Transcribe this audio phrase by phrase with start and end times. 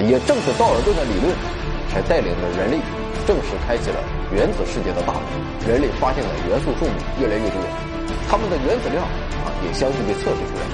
[0.00, 1.34] 也正是道尔顿的理论，
[1.90, 2.78] 才带领着人类
[3.26, 3.98] 正式开启了
[4.32, 5.22] 原子世界的大门。
[5.66, 7.58] 人类发现的元素数目越来越多，
[8.28, 9.04] 它们的原子量
[9.44, 10.64] 啊也相继被测试出来。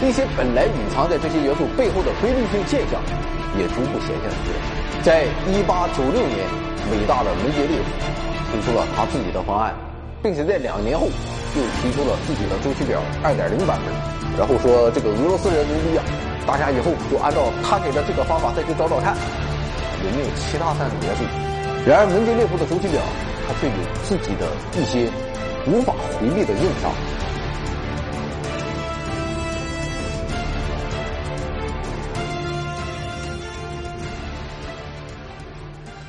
[0.00, 3.02] 一些本来隐藏在这些元素背后的规律性现象，
[3.58, 4.58] 也逐步显现出来。
[5.02, 6.46] 在一八九六年，
[6.94, 7.88] 伟大的门捷列夫
[8.50, 9.74] 推出了他自己的方案，
[10.22, 11.08] 并且在两年后
[11.56, 13.90] 又提出了自己的周期表二点零版本，
[14.38, 16.04] 然后说这个俄罗斯人牛逼啊！
[16.48, 19.14] 大家以后就按照他给的这个方法再去找找看，
[20.02, 21.22] 有没有其他三种元素。
[21.86, 23.02] 然而，门捷列夫的周期表，
[23.46, 25.12] 它却有自己的一些
[25.66, 26.90] 无法回避的硬伤。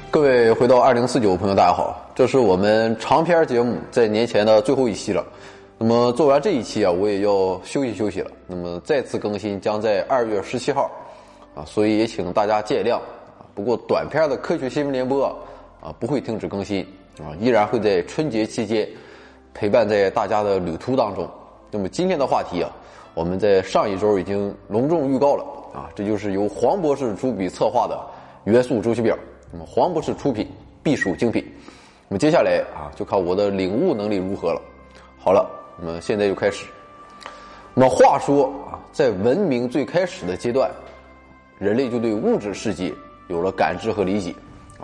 [0.09, 5.21] 各位回到二零四九朋友，大家好，这是我们长篇节目在年前的最后一期了。
[5.81, 8.29] 那么做完这一期啊，我也要休息休息了。
[8.45, 10.91] 那么再次更新将在二月十七号，
[11.55, 12.99] 啊，所以也请大家见谅。
[13.55, 15.25] 不过短片的科学新闻联播
[15.79, 16.85] 啊，不会停止更新
[17.17, 18.85] 啊，依然会在春节期间
[19.53, 21.25] 陪伴在大家的旅途当中。
[21.71, 22.69] 那么今天的话题啊，
[23.13, 27.97] 我们在上一周已经隆重预告了啊，这就是由黄博士主笔策划的
[28.43, 29.17] 元素周期表。
[29.49, 30.45] 那么黄博士出品
[30.83, 31.41] 必属精品。
[32.09, 34.61] 那么接下来啊，就看我的领悟能力如何了。
[35.17, 35.55] 好了。
[35.81, 36.65] 那么现在就开始。
[37.73, 40.69] 那么话说啊，在文明最开始的阶段，
[41.57, 42.93] 人类就对物质世界
[43.27, 44.35] 有了感知和理解
[44.77, 44.83] 啊。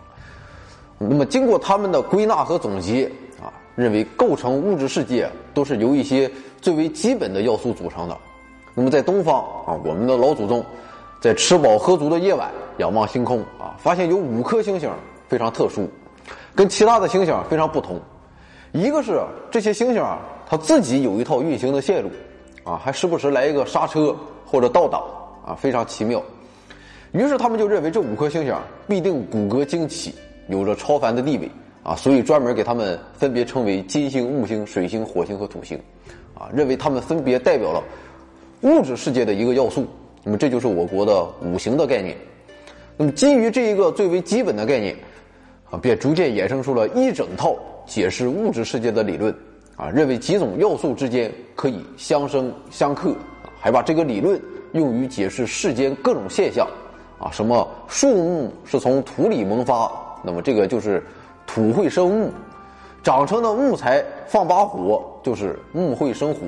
[0.98, 8.18] 那么经过他们的归纳和总结啊，认为构成物质世界都是由一些最为基本的要素组成的。
[8.74, 10.64] 那么在东方啊，我们的老祖宗
[11.20, 14.90] 在吃饱喝足的夜晚仰望星空啊，发现有五颗星星
[15.28, 15.90] 非常特殊，
[16.54, 18.00] 跟其他的星星非常不同。
[18.72, 20.20] 一个是这些星星啊。
[20.48, 22.10] 它自己有一套运行的线路，
[22.64, 24.16] 啊，还时不时来一个刹车
[24.46, 25.04] 或者倒档，
[25.46, 26.22] 啊，非常奇妙。
[27.12, 28.54] 于是他们就认为这五颗星星
[28.88, 30.14] 必定骨骼惊奇，
[30.48, 31.50] 有着超凡的地位，
[31.82, 35.80] 啊，所以专门给他们分别称为金星、木星、水星、火星和土星，
[36.34, 37.82] 啊，认为他们分别代表了
[38.62, 39.88] 物质世界的一个要素。
[40.24, 42.18] 那么这就是我国的五行的概念。
[42.98, 44.96] 那么基于这一个最为基本的概念，
[45.70, 47.56] 啊，便逐渐衍生出了一整套
[47.86, 49.34] 解释物质世界的理论。
[49.76, 53.14] 啊，认为几种要素之间可以相生相克，
[53.60, 54.42] 还把这个理论
[54.72, 56.68] 用于解释世间各种现象。
[57.18, 59.90] 啊，什么树木是从土里萌发，
[60.22, 61.02] 那么这个就是
[61.48, 62.30] 土会生木；
[63.02, 66.42] 长成的木材放把火，就是木会生火；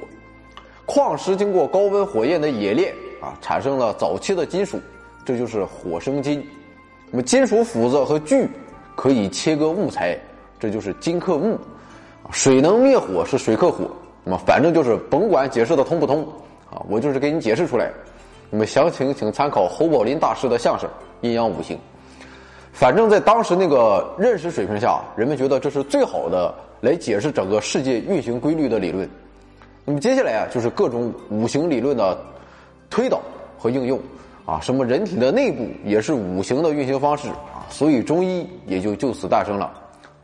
[0.85, 4.77] 矿石经过高温火焰的冶炼，啊，产生了早期的金属，
[5.23, 6.45] 这就是火生金。
[7.09, 8.47] 那么金属斧子和锯
[8.93, 10.19] 可以切割木材，
[10.59, 11.57] 这就是金克木。
[12.31, 13.85] 水能灭火是水克火，
[14.23, 16.27] 那么反正就是甭管解释的通不通
[16.69, 17.91] 啊，我就是给你解释出来。
[18.49, 20.89] 那么详情请参考侯宝林大师的相声
[21.21, 21.75] 《阴阳五行》。
[22.71, 29.09] 反正在当时那个认识水平下，人们觉得这是最好的来解释整个世界运行规律的理论。
[29.83, 32.17] 那么接下来啊，就是各种五行理论的
[32.89, 33.21] 推导
[33.57, 33.99] 和应用
[34.45, 39.71] 啊，什么人体的内部也是五行的运行方式啊，所以中医也就就此诞生了。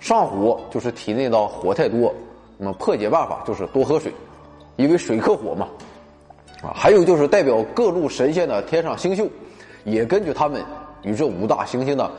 [0.04, 2.14] 上火就是体内的火太多，
[2.58, 4.12] 那么破解办法就是多喝水，
[4.76, 5.66] 因为水克火嘛。
[6.62, 9.32] 啊，还有就是代表各路神仙的天上星宿，
[9.86, 10.62] 也根据他们
[11.04, 12.12] 与这五大行星的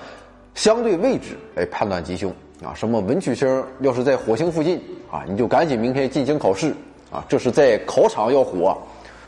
[0.55, 2.33] 相对位置来判断吉凶。
[2.65, 4.81] 啊，什么文曲星要是在火星附近
[5.11, 6.75] 啊，你就赶紧明天进行考试
[7.13, 8.75] 啊，这是在考场要火，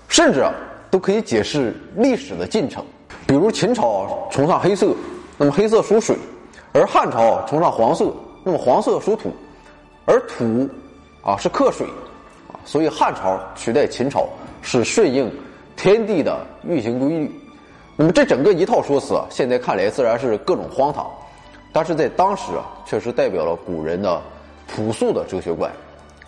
[0.09, 0.43] 甚至
[0.91, 2.83] 都可以解释历史的进程。
[3.27, 4.95] 比如秦朝崇尚黑色，
[5.37, 6.17] 那么黑色属水，
[6.73, 8.11] 而汉朝崇尚黄色。
[8.49, 9.33] 那么黄色属土，
[10.05, 10.71] 而土
[11.21, 11.85] 啊是克水
[12.47, 14.29] 啊，所以汉朝取代秦朝
[14.63, 15.29] 是顺应
[15.75, 17.41] 天地的运行规律。
[17.97, 21.11] 那么这整个一套说辞啊，现在看来自然是各种荒唐，
[21.73, 24.23] 但是在当时啊，确实代表了古人的
[24.69, 25.69] 朴素的哲学观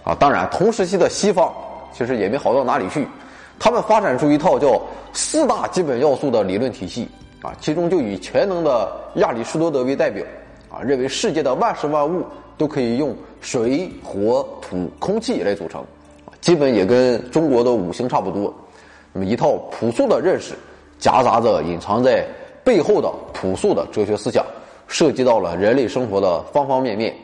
[0.02, 0.12] 啊。
[0.18, 1.54] 当然，同时期的西方
[1.92, 3.06] 其实也没好到哪里去，
[3.60, 7.08] 他们发展出一套叫四大基本要素的理论体系
[7.42, 10.26] 啊，其中就以全能的亚里士多德为代表。
[10.70, 12.24] 啊，认为世界的万事万物
[12.56, 15.82] 都可以用水、火、土、空气来组成，
[16.40, 18.52] 基本也跟中国的五行差不多。
[19.12, 20.54] 那么一套朴素的认识，
[20.98, 22.26] 夹杂着隐藏在
[22.62, 24.44] 背后的朴素的哲学思想，
[24.86, 27.14] 涉及到了人类生活的方方面面。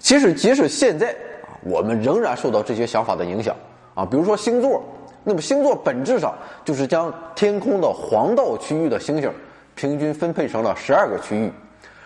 [0.00, 1.10] 其实，即使现在
[1.42, 3.54] 啊，我们仍然受到这些想法的影响
[3.94, 4.04] 啊。
[4.04, 4.82] 比如说星座，
[5.22, 6.34] 那么星座本质上
[6.64, 9.32] 就是将天空的黄道区域的星星
[9.76, 11.52] 平均分配成了十二个区域。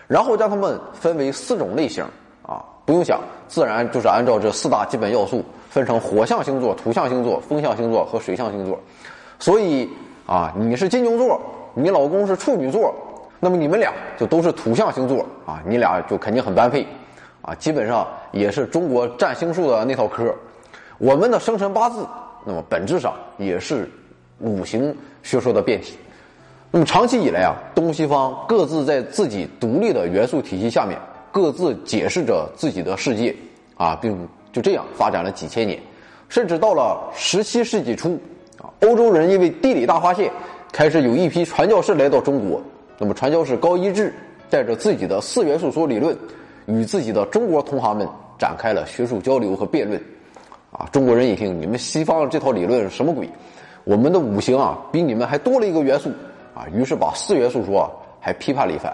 [0.08, 2.02] 然后将它们分为四种类型
[2.42, 8.80] 啊，不用想，自然就是按照这四大基本要素分成火象星座、土象星座、风象星座和水象星座。
[9.38, 9.88] 所以
[10.26, 11.38] 啊，你是金牛座，
[11.74, 12.94] 你老公是处女座，
[13.38, 16.86] 那么你们俩就都是土象星座啊，你俩就肯定很般配
[17.42, 17.54] 啊。
[17.56, 20.34] 基本上也是中国占星术的那套科。
[20.96, 22.04] 我们的生辰八字，
[22.44, 23.88] 那么本质上也是
[24.40, 25.98] 五行学说的变体。
[26.70, 30.98] 那么长期以来啊，东西方各自在自己独立的元素体系下面，
[31.32, 33.34] 各自解释着自己的世界
[33.74, 35.80] 啊，并就这样发展了几千年，
[36.28, 38.20] 甚至到了十七世纪初
[38.58, 40.30] 啊，欧洲人因为地理大发现，
[40.70, 42.60] 开始有一批传教士来到中国。
[42.98, 44.12] 那么传教士高一智
[44.50, 46.14] 带着自己的四元素说理论，
[46.66, 48.06] 与自己的中国同行们
[48.38, 49.98] 展开了学术交流和辩论。
[50.70, 53.26] 啊，中国人一听，你们西方这套理论是什么鬼？
[53.84, 56.10] 我们的五行啊，比你们还多了一个元素
[56.58, 56.66] 啊！
[56.74, 57.88] 于是把四元素说
[58.20, 58.92] 还批判了一番。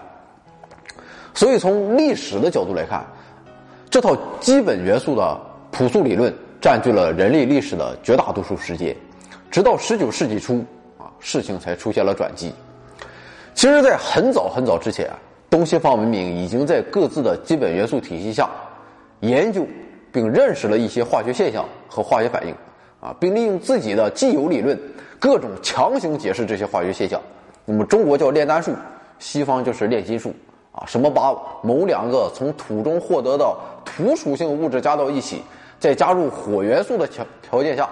[1.33, 3.03] 所以从历史的角度来看，
[3.89, 5.35] 这套基本元素的
[5.71, 6.31] 朴素理论
[6.61, 8.95] 占据了人类历史的绝大多数时间，
[9.49, 10.63] 直到十九世纪初
[10.99, 12.53] 啊，事情才出现了转机。
[13.55, 15.09] 其实，在很早很早之前，
[15.49, 18.47] 东西方文明已经在各自的基本元素体系下
[19.21, 19.65] 研究。
[20.11, 22.55] 并认识了一些化学现象和化学反应，
[23.01, 24.79] 啊，并利用自己的既有理论，
[25.19, 27.21] 各种强行解释这些化学现象。
[27.65, 28.73] 那么中国叫炼丹术，
[29.19, 30.33] 西方就是炼金术，
[30.71, 35.41] 啊，什么把某两个从土中获得的土属性物质加到一起，
[35.79, 37.89] 再加入火元素的条条件下，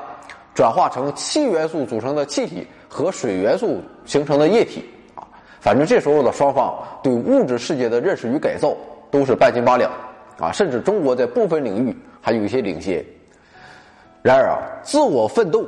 [0.53, 4.85] 转化成气元素组成的气体和水元素形成的液体，
[5.15, 5.27] 啊，
[5.59, 8.75] 反正这时候的双方对物质世界的认识与改造
[9.09, 9.91] 都是半斤八两，
[10.39, 11.95] 啊，甚至中国在部分领域。
[12.25, 13.05] 还有一些领先。
[14.21, 15.67] 然而啊，自我奋斗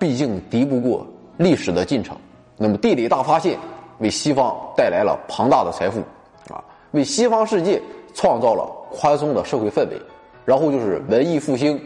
[0.00, 1.06] 毕竟敌不过
[1.36, 2.16] 历史的进程。
[2.56, 3.58] 那么，地理大发现
[3.98, 6.00] 为西方带来了庞大的财富，
[6.52, 6.62] 啊，
[6.92, 7.80] 为西方世界
[8.14, 10.00] 创造了宽松的社会氛围。
[10.44, 11.80] 然后就是文艺复兴，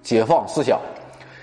[0.00, 0.78] 解放思想，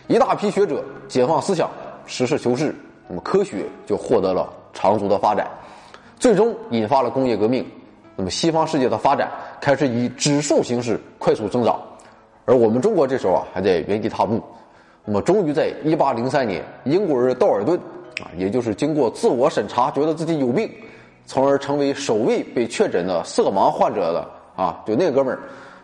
[0.07, 1.69] 一大批学者解放思想，
[2.05, 2.73] 实事求是，
[3.09, 5.45] 那么科学就获得了长足的发展，
[6.17, 7.65] 最终引发了工业革命。
[8.15, 9.29] 那么，西方世界的发展
[9.59, 11.77] 开始以指数形式快速增长。
[12.45, 14.41] 而我们中国这时候啊，还在原地踏步。
[15.03, 17.77] 那么，终于在一八零三年，英国人道尔顿
[18.37, 20.69] 也就是经过自我审查，觉得自己有病，
[21.25, 25.39] 从而成为首位被确诊的色盲患者的啊，就那哥们儿，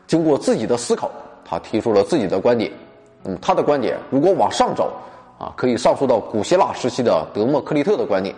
[0.07, 1.09] 经过自己的思考，
[1.45, 2.71] 他提出了自己的观点。
[3.23, 4.91] 那么，他的观点如果往上找
[5.37, 8.35] 啊，可以上溯到古希腊时期的德谟克利特的观点。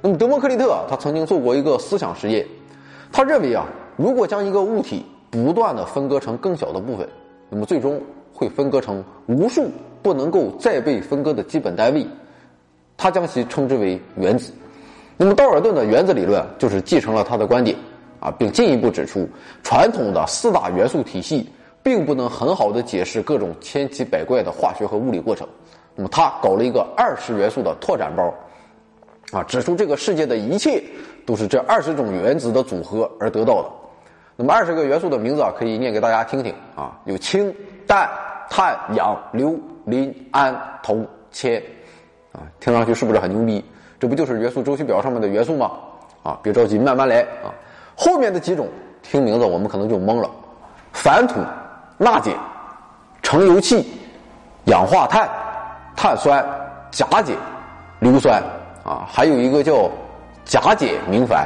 [0.00, 2.46] 那么，德谟克利特他曾经做过一个思想实验，
[3.12, 3.66] 他认为啊，
[3.96, 7.08] 如果将一个物体不断的分割成更小的部分。
[7.50, 7.98] 那么最终
[8.34, 9.70] 会分割成无数
[10.02, 12.06] 不能够再被分割的基本单位，
[12.98, 14.52] 他将其称之为原子。
[15.16, 17.74] 那么道尔顿的原子理论就是继承了他的观点
[18.20, 19.26] 啊，并进一步指出，
[19.62, 21.48] 传统的四大元素体系
[21.82, 25.48] 并不能很好的解释各种千奇百怪的化学和物理过程。
[25.94, 28.34] 那么他搞了一个二十元素的拓展包，
[29.32, 30.82] 啊，指出这个世界的一切
[31.24, 33.70] 都是这二十种原子的组合而得到的。
[34.36, 37.52] 那么二十个元素的名字啊，可以念给大家听听啊，有氢、
[37.86, 38.08] 氮、
[38.48, 41.60] 碳、氧、硫、磷、氨、铜、铅，
[42.38, 43.64] 啊，听上去是不是很牛逼？
[43.98, 45.72] 这不就是元素周期表上面的元素吗？
[46.22, 47.50] 啊，别着急，慢慢来啊。
[47.96, 48.68] 后面的几种
[49.02, 50.30] 听名字我们可能就懵了：
[50.94, 51.40] 矾土、
[51.96, 52.32] 钠碱、
[53.22, 54.00] 成油气、
[54.66, 55.28] 氧化碳、
[55.96, 56.44] 碳酸、
[56.92, 57.36] 钾碱、
[57.98, 58.40] 硫酸，
[58.84, 59.90] 啊，还有一个叫
[60.44, 61.44] 钾碱明矾。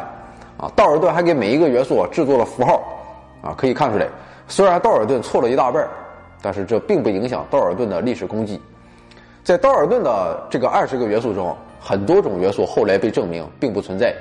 [0.59, 2.83] 啊，道尔顿还给每一个元素制作了符号，
[3.43, 4.07] 啊，可以看出来，
[4.47, 5.85] 虽然道尔顿错了一大半
[6.41, 8.61] 但是这并不影响道尔顿的历史功绩。
[9.45, 14.15] 在道尔顿的这个二十个元素中，很多种元素后来被证明并不存在，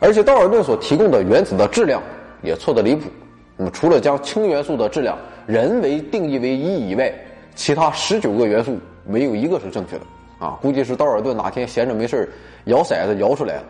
[0.00, 2.02] 而且道尔顿所提供的原子的质量
[2.42, 3.08] 也错得离谱。
[3.56, 7.12] 那么，除了将氢元素的质量人为定义为一以外，
[7.54, 10.02] 其他十九个元素没有一个是正确的。
[10.40, 12.30] 啊，估计是道尔顿哪天闲着没事
[12.64, 13.62] 摇骰子摇出来了。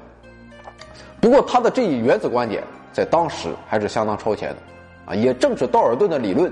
[1.21, 4.57] 不过，他的这一原子观点在当时还是相当超前的，
[5.07, 6.51] 啊，也正是道尔顿的理论，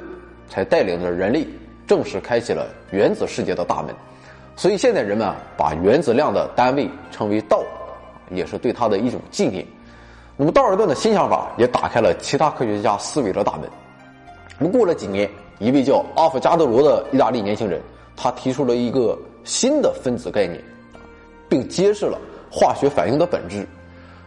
[0.49, 1.45] 才带领着人类
[1.87, 3.95] 正式开启了原子世界的大门。
[4.55, 7.63] 所以，现在人们啊，把原子量的单位称为道，
[8.31, 9.67] 也是对他的一种纪念。
[10.37, 13.63] 那么，道尔顿的新想法也打开了其他科学家思维的大门。
[14.59, 17.81] 那么，过了几年，一位叫阿伏加德罗的意大利年轻人，
[18.15, 20.63] 他提出了一个新的分子概念，
[21.49, 22.19] 并揭示了
[22.51, 23.67] 化学反应的本质。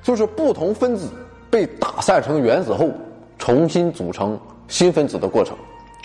[0.01, 1.09] 就是不同分子
[1.49, 2.89] 被打散成原子后，
[3.39, 5.57] 重新组成新分子的过程，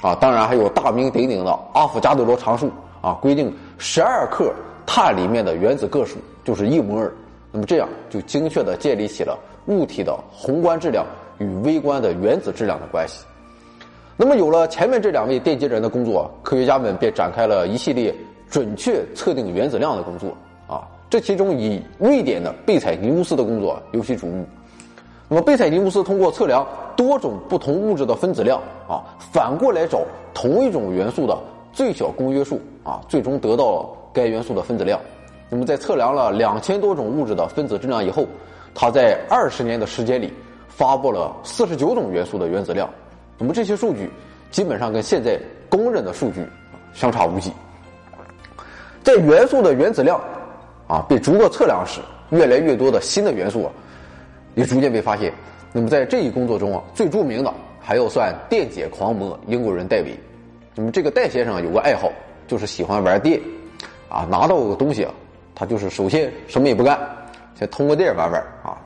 [0.02, 2.70] 啊，当然还有大名鼎鼎的阿伏加德罗常数
[3.02, 4.52] 啊，规定十二克
[4.86, 7.12] 碳里面的原子个数就是一摩尔，
[7.52, 11.04] 那么这样就精确的建立起了物体的宏观质量
[11.38, 13.24] 与微观的原子质量的关系。
[14.16, 18.14] 那么有了前面这两位奠基人的工作，科学家们便展开了一系列
[18.48, 20.34] 准确测定原子量的工作，
[20.66, 24.46] 啊，这其中以瑞典的贝采尼乌斯的工作尤其瞩目。
[25.32, 28.98] 那么贝采尼乌斯通过测量多种不同物质的分子量啊，
[29.32, 30.00] 反过来找
[30.34, 31.38] 同一种元素的
[31.72, 34.98] 最小公约数啊，最终得到了该元素的分子量。
[35.48, 38.26] 那么在测量了两千多种物质的分子质量以后，
[38.74, 40.32] 他在二十年的时间里
[40.66, 42.90] 发布了四十九种元素的原子量。
[43.38, 44.10] 那么这些数据
[44.50, 46.44] 基本上跟现在公认的数据
[46.92, 47.52] 相差无几。
[49.04, 50.20] 在元素的原子量
[50.88, 53.70] 啊被逐个测量时，越来越多的新的元素啊
[54.60, 55.32] 也逐渐被发现。
[55.72, 60.14] 那么在这一工作中啊，最著名的还要算电解狂魔英国人戴维。
[60.74, 62.12] 那么这个戴先生有个爱好，
[62.46, 63.40] 就是喜欢玩电
[64.08, 65.12] 啊，拿到个东西啊，
[65.54, 66.98] 他就是首先什么也不干，
[67.58, 68.76] 先通个电玩玩啊。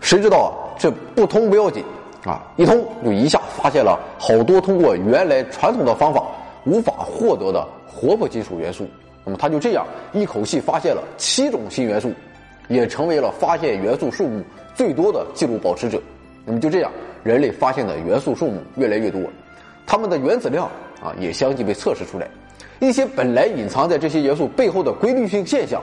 [0.00, 1.84] 谁知道啊，这不通不要紧
[2.24, 6.24] 啊，一通就一下发现了好多通过原来传统的方法
[6.64, 8.88] 无法获得的活泼金属元素。
[9.24, 12.10] 那么他就这样一口气发现了七种新元素，
[12.68, 14.42] 也成为了发现元素数目
[14.74, 16.00] 最多的记录保持者。
[16.44, 16.90] 那么就这样，
[17.22, 19.20] 人类发现的元素数目越来越多，
[19.86, 20.66] 它们的原子量
[21.02, 22.28] 啊也相继被测试出来，
[22.80, 25.80] 一些本来隐藏在这些元素背后的规律性现象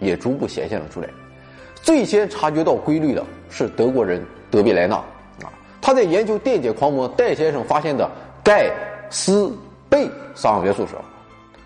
[0.00, 1.08] 也逐步显现了出来。
[1.82, 8.10] 最先察觉到规律的是德国人德贝莱纳啊，他在研究电解狂魔戴先生发现的
[8.42, 8.70] 钙、
[9.10, 9.52] 锶、
[9.88, 10.94] 钡三个元素时。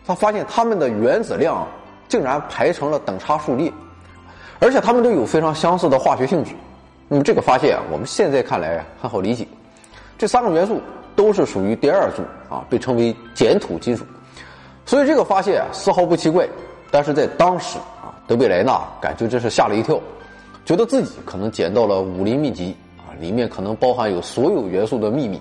[0.07, 1.67] 他发现它们的原子量
[2.09, 3.73] 竟然排成了等差数列，
[4.59, 6.53] 而且它们都有非常相似的化学性质。
[7.09, 9.47] 那么这个发现，我们现在看来很好理解，
[10.17, 10.81] 这三个元素
[11.15, 14.05] 都是属于第二组啊，被称为碱土金属。
[14.87, 16.49] 所以这个发现啊丝毫不奇怪。
[16.91, 19.99] 但是在当时啊，德贝莱纳感觉真是吓了一跳，
[20.65, 25.41] 觉得自己可能捡到了武林秘籍啊，里面可能包含有所有元素的秘密。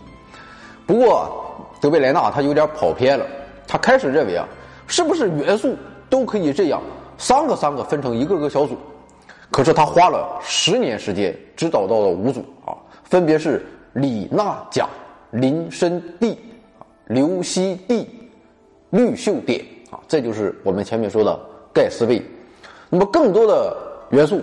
[0.86, 1.32] 不过
[1.79, 3.25] 德贝莱纳他有点跑偏了。
[3.67, 4.46] 他开始认为啊，
[4.88, 5.75] 是不是元素
[6.10, 6.82] 都可以这样
[7.17, 8.77] 三个三个分成一个个小组？
[9.53, 14.89] 可是他花了十年时间，只找到了五组啊，分别是李娜、钾、
[15.29, 16.36] 磷、砷、锑、
[17.05, 18.07] 硫、硒、锑、
[18.89, 21.39] 氯、溴、碘啊，这就是我们前面说的
[21.72, 22.19] 钙、锶、钡。
[22.89, 23.77] 那么更多的
[24.10, 24.41] 元素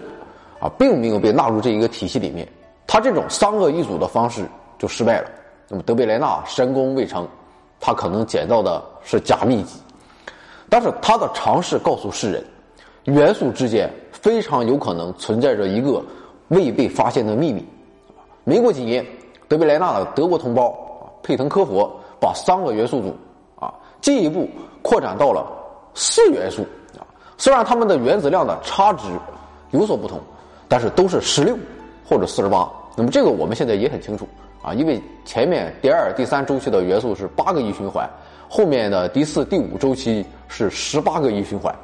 [0.60, 2.46] 啊，并没有被纳入这一个体系里面，
[2.86, 4.46] 他这种三个一组的方式
[4.78, 5.30] 就失败了。
[5.66, 7.28] 那么德贝莱纳神功未成。
[7.82, 9.80] 他可能捡到的是假秘籍，
[10.68, 12.44] 但是他的尝试告诉世人，
[13.04, 13.90] 元素之间
[14.20, 16.02] 非常有可能存在着一个
[16.48, 17.64] 未被发现的秘密。
[18.44, 19.04] 没过几年，
[19.48, 20.70] 德贝莱纳的德国同胞
[21.02, 23.14] 啊佩滕科佛把三个元素组
[23.58, 24.48] 啊进一步
[24.82, 25.46] 扩展到了
[25.94, 26.62] 四元素
[26.98, 29.08] 啊，虽然它们的原子量的差值
[29.70, 30.18] 有所不同，
[30.68, 31.56] 但是都是十六
[32.04, 32.70] 或者四十八。
[32.96, 34.26] 那么这个我们现在也很清楚。
[34.62, 38.06] 啊，因为前面第二、第三周期的元素是八个一循环，
[38.46, 41.74] 后面的第四、第五周期是十八个一循环。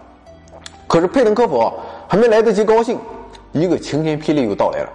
[0.86, 1.72] 可是佩滕科夫
[2.08, 2.98] 还没来得及高兴，
[3.52, 4.88] 一个晴天霹雳又到来了。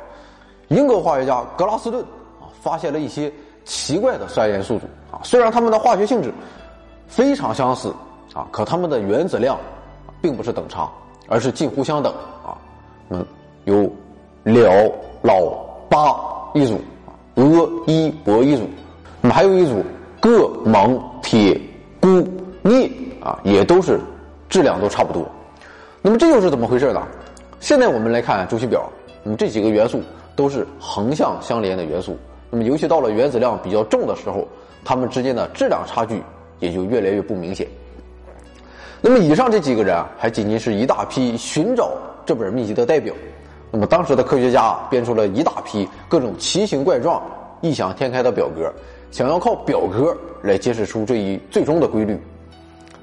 [0.69, 2.01] 英国化学家格拉斯顿
[2.39, 3.31] 啊，发现了一些
[3.65, 6.33] 奇怪的酸盐素组啊，虽然它们的化学性质
[7.07, 7.93] 非常相似
[8.33, 9.57] 啊，可它们的原子量
[10.21, 10.89] 并不是等差，
[11.27, 12.13] 而是近乎相等
[12.45, 12.57] 啊。
[13.09, 13.25] 嗯，
[13.65, 13.83] 有
[14.43, 15.41] 了、老、
[15.89, 16.15] 八
[16.53, 16.79] 一组。
[17.35, 18.67] 俄、伊、铂一组，
[19.21, 19.81] 那么还有一组
[20.19, 20.29] 铬、
[20.65, 21.59] 锰、铁、
[22.01, 22.27] 钴、
[22.61, 22.91] 镍
[23.23, 24.01] 啊，也都是
[24.49, 25.25] 质量都差不多。
[26.01, 27.07] 那么这又是怎么回事呢？
[27.59, 28.89] 现在我们来看周期表，
[29.23, 30.01] 那么这几个元素
[30.35, 32.17] 都是横向相连的元素。
[32.49, 34.47] 那么尤其到了原子量比较重的时候，
[34.83, 36.23] 它们之间的质量差距
[36.59, 37.67] 也就越来越不明显。
[38.99, 41.91] 那么以上这几个人啊，还仅仅是一大批寻找
[42.25, 43.13] 这本秘籍的代表。
[43.69, 47.21] 那么当时的科学家编出了一大批各种奇形怪状、
[47.61, 48.73] 异想天开的表格，
[49.11, 52.19] 想要靠表格来揭示出这一最终的规律。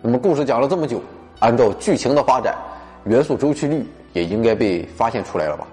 [0.03, 1.01] 那么故事讲了这么久，
[1.39, 2.55] 按照剧情的发展，
[3.09, 5.67] 元素周期率也应该被发现出来了吧？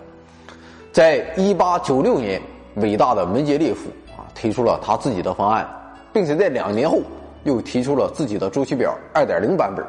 [0.92, 2.42] 在一八九六年，
[2.75, 5.68] 伟大的门捷列夫啊提出了他自己的方案，
[6.13, 7.01] 并且在两年后
[7.44, 9.86] 又提出了自己的周期表二点零版本。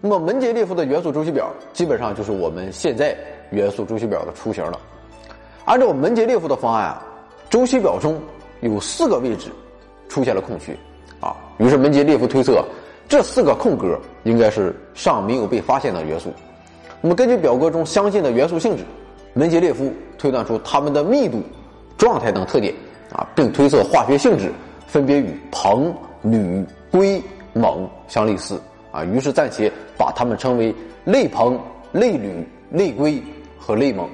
[0.00, 3.16] 那么门捷列夫的元素周期表基本上就是我们现在。
[3.50, 4.78] 元素周期表的雏形了。
[5.64, 7.02] 按照门捷列夫的方案啊，
[7.48, 8.20] 周期表中
[8.60, 9.48] 有四个位置
[10.06, 10.76] 出现了空缺
[11.18, 12.62] 啊，于是门捷列夫推测
[13.08, 16.30] 这四个空格应该是尚没有被发现的元素。
[17.00, 18.84] 那么根据表格中相近的元素性质，
[19.34, 21.42] 门捷列夫推断出它们的密度、
[21.96, 22.74] 状态等特点
[23.12, 24.52] 啊，并推测化学性质
[24.86, 27.22] 分别与硼、铝、硅、
[27.54, 30.74] 锰相类似啊，于是暂且把它们称为
[31.04, 31.58] 类硼、
[31.92, 33.22] 类铝、类硅。
[33.60, 34.08] 和类锰，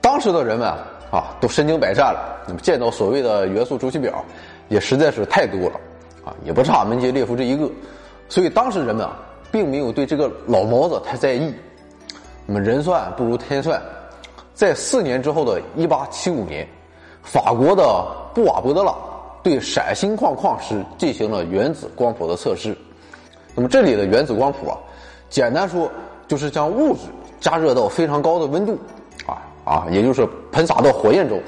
[0.00, 4.24] 当时的人们啊啊都身经百战了，那么见到所谓的元素周期表，
[4.68, 5.80] 也实在是太多了，
[6.24, 7.68] 啊也不差门捷列夫这一个，
[8.28, 9.18] 所以当时人们啊
[9.50, 11.52] 并没有对这个老毛子太在意。
[12.46, 13.80] 那么人算不如天算，
[14.54, 16.68] 在四年之后的1875年，
[17.22, 18.04] 法国的
[18.34, 18.96] 布瓦伯德朗
[19.42, 22.76] 对闪星矿矿石进行了原子光谱的测试。
[23.54, 24.76] 那么这里的原子光谱啊，
[25.28, 25.90] 简单说
[26.26, 27.00] 就是将物质
[27.40, 28.78] 加热到非常高的温度，
[29.26, 31.40] 啊啊，也就是喷洒到火焰中，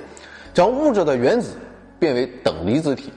[0.55, 1.55] 将物质的原子
[1.99, 3.13] 变为等离子体。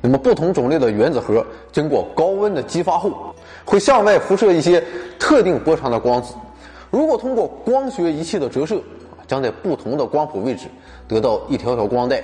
[0.00, 4.82] 那么不同种类的原子核经过高温的激发后，会向外辐射一些
[5.18, 6.34] 特定波长的光子。
[6.90, 8.80] 如果通过光学仪器的折射，
[9.26, 10.66] 将在不同的光谱位置
[11.06, 12.22] 得到一条条光带。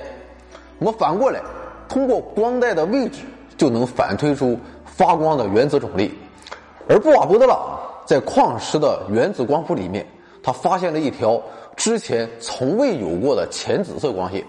[0.79, 1.41] 那么反过来，
[1.87, 3.21] 通过光带的位置
[3.57, 4.57] 就能反推出。
[4.85, 6.09] 发光的原子种类，
[6.87, 10.07] 而布瓦伯德朗在矿石的原子光谱里面，
[10.41, 11.41] 他发现了一条
[11.75, 14.41] 之前从未有过的浅紫色光线。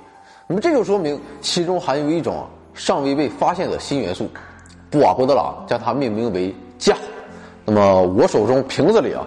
[0.46, 4.28] 那么这就说明其中含有一种尚未被发现的新元素。
[4.88, 6.94] 布瓦伯德朗将它命名为镓。
[7.64, 9.26] 那么我手中瓶子里啊，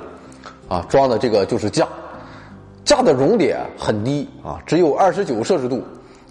[0.69, 1.85] 啊装的这个就是镓。
[2.85, 5.83] 镓的熔点很低啊，只有二十九摄氏度。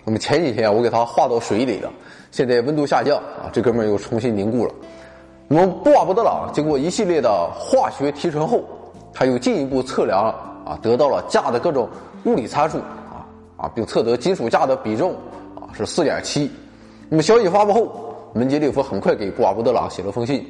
[0.05, 1.91] 那么前几天我给它化到水里了。
[2.31, 4.73] 现在温度下降啊，这哥们儿又重新凝固了。
[5.47, 8.63] 那么布瓦伯德朗经过一系列的化学提纯后，
[9.15, 10.25] 他又进一步测量
[10.65, 11.89] 啊，得到了镓的各种
[12.25, 13.25] 物理参数啊
[13.57, 15.13] 啊，并测得金属镓的比重
[15.55, 16.51] 啊是四点七。
[17.09, 20.45] 那么消息发布后，门捷列夫很快给布瓦伯德朗写了封信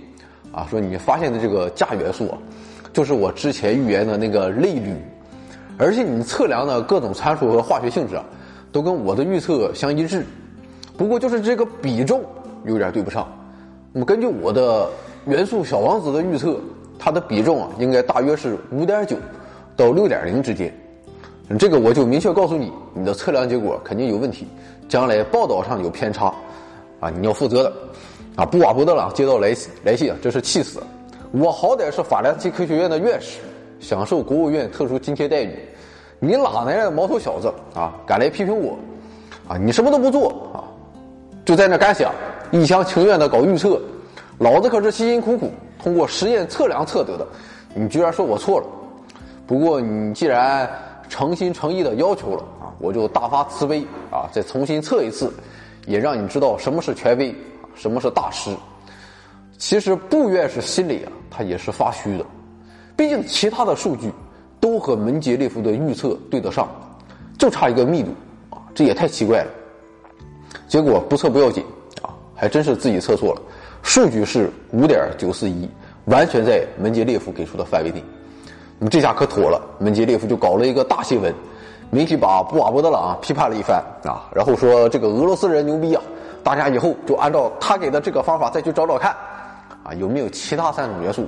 [0.53, 2.39] 啊，说你发现的这个镓元素啊，
[2.99, 4.93] 就是我之前预言的那个类铝，
[5.79, 8.25] 而且你测量的各种参数和化学性质啊，
[8.73, 10.27] 都跟我的预测相一致。
[10.97, 12.21] 不过就是这个比重
[12.65, 13.25] 有点对不上。
[13.93, 14.91] 那么根据我的
[15.27, 16.59] 元素小王子的预测，
[16.99, 19.17] 它的比重啊应该大约是五点九
[19.77, 20.75] 到六点零之间。
[21.57, 24.45] 这个我就明确告诉你，你的测量结果肯定有问题，
[24.89, 26.35] 将来报道上有偏差，
[26.99, 27.73] 啊，你要负责的。
[28.35, 30.87] 啊，布瓦伯德朗接到来来信啊，真是气死了。
[31.33, 33.41] 我好歹是法兰西科学院的院士，
[33.81, 35.59] 享受国务院特殊津贴待遇，
[36.19, 38.79] 你哪来的毛头小子啊，敢来批评我？
[39.47, 40.65] 啊，你什么都不做啊！
[41.45, 42.13] 就在那干想，
[42.51, 43.79] 一厢情愿的搞预测，
[44.39, 45.51] 老子可是辛辛苦苦
[45.83, 47.27] 通过实验测量测得的，
[47.75, 48.67] 你居然说我错了。
[49.47, 50.69] 不过你既然
[51.09, 55.31] 诚心诚意的要求了啊，我就大发慈悲啊，再重新测一次，
[55.87, 57.35] 也让你知道什么是权威，
[57.75, 58.51] 什么是大师。
[59.57, 62.25] 其实布院士心里啊，他也是发虚的，
[62.97, 64.13] 毕竟其他的数据
[64.61, 66.69] 都和门捷列夫的预测对得上，
[67.39, 68.11] 就差一个密度
[68.51, 69.51] 啊，这也太奇怪了。
[70.67, 71.65] 结果不测不要紧
[72.03, 73.43] 啊，还真是自己测错了，
[73.83, 75.69] 数据是五点九四一，
[76.07, 78.03] 完全在门捷列夫给出的范围内。
[78.79, 81.35] 那么这下可妥了，门捷列夫就搞了一个大新闻，
[81.91, 86.03] 媒体把布瓦伯德朗批判了一番啊，然后说这个俄罗斯人牛逼啊，
[86.43, 89.15] 大家以后就按照他给的这个方法再去找找看，
[89.89, 91.27] 啊有没有其他三种元素。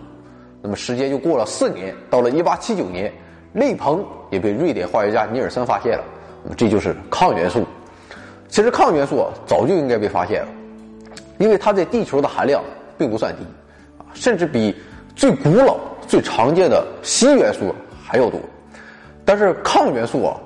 [0.61, 3.11] 那么时间又过了四年，到了一八七九年，
[3.55, 6.05] 类硼也被瑞典化学家尼尔森发现了，
[6.45, 7.65] 那么这就是抗元素。
[8.49, 10.49] 其实抗元素早就应该被发现了，
[11.39, 12.63] 因为它在地球的含量
[12.99, 13.43] 并不算低，
[13.97, 14.77] 啊，甚至比
[15.17, 18.39] 最古老、最常见的锌元素还要多。
[19.25, 20.37] 但是抗元素啊，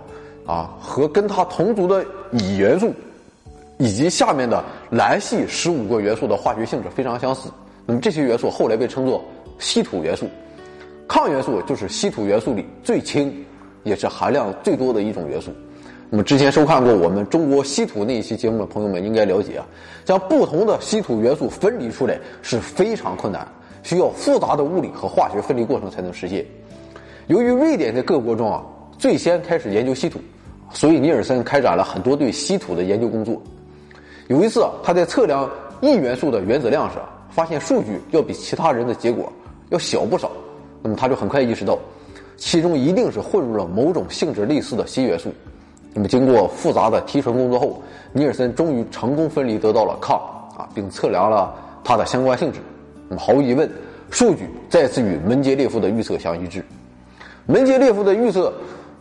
[0.47, 2.95] 啊和跟它同族的乙元素，
[3.79, 7.49] 以及下面的蓝系十五个元素的化学性质非常相似。
[7.87, 9.25] 那么这些元素后来被称作
[9.59, 10.29] 稀土元素。
[11.07, 13.45] 抗元素就是稀土元素里最轻，
[13.83, 15.53] 也是含量最多的一种元素。
[16.11, 19.67] 那么之前收看过我们中国稀土那一期节目的朋友们应该了解啊，
[20.05, 23.47] 将不同的稀土元素分离出来是非常困难，
[23.83, 26.45] 需要复杂的物理和化学分离过程才能实现。
[27.27, 28.63] 由于瑞典在各国中啊
[28.97, 30.21] 最先开始研究稀土，
[30.71, 33.41] 所以尼尔森开展了很多对稀土的研究工作。
[34.29, 35.51] 有一次啊他在测量
[35.83, 36.97] 铱元素的原子量时，
[37.35, 39.31] 发现数据要比其他人的结果
[39.71, 40.31] 要小不少，
[40.81, 41.77] 那么他就很快意识到，
[42.37, 45.33] 其中一定是混入了某种性质类似的新元素。
[45.93, 50.17] 那么，经过复杂的提纯工作后，尼尔森终于成功分离得到了抗
[50.57, 52.61] 啊，并测量了它的相关性质。
[53.09, 53.69] 那么，毫无疑问，
[54.11, 56.65] 数据再次与门捷列夫的预测相一致。
[57.47, 58.53] 门捷列夫的预测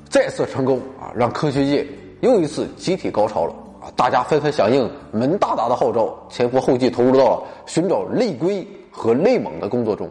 [0.09, 1.85] 再次成功啊，让科学界
[2.21, 3.91] 又一次集体高潮了啊！
[3.95, 10.09] 大家纷纷响应门大大的号召，前赴后继投入到了寻找类硅和类锰的工作中。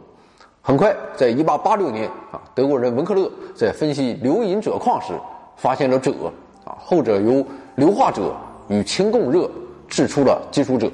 [0.61, 5.15] 很快，在1886年啊，德国人文克勒在分析硫隐锗矿时
[5.57, 6.13] 发现了锗。
[6.65, 8.31] 啊，后者由硫化锗
[8.69, 9.51] 与氢共热
[9.89, 10.89] 制出了金属锗。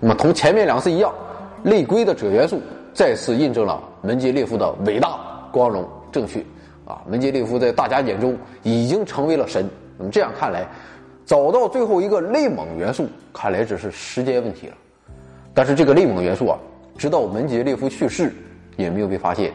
[0.00, 1.12] 那么，同前面两次一样，
[1.62, 2.60] 类硅的锗元素
[2.92, 5.16] 再次印证了门捷列夫的伟大、
[5.52, 6.44] 光荣、正确。
[6.84, 9.70] 啊，门捷列夫在大家眼中已经成为了神。
[9.96, 10.66] 那么这样看来，
[11.30, 14.74] 找到最后一个内蒙元素，看来只是时间问题了。
[15.54, 16.58] 但是这个内蒙元素啊，
[16.98, 18.34] 直到门捷列夫去世
[18.76, 19.52] 也没有被发现。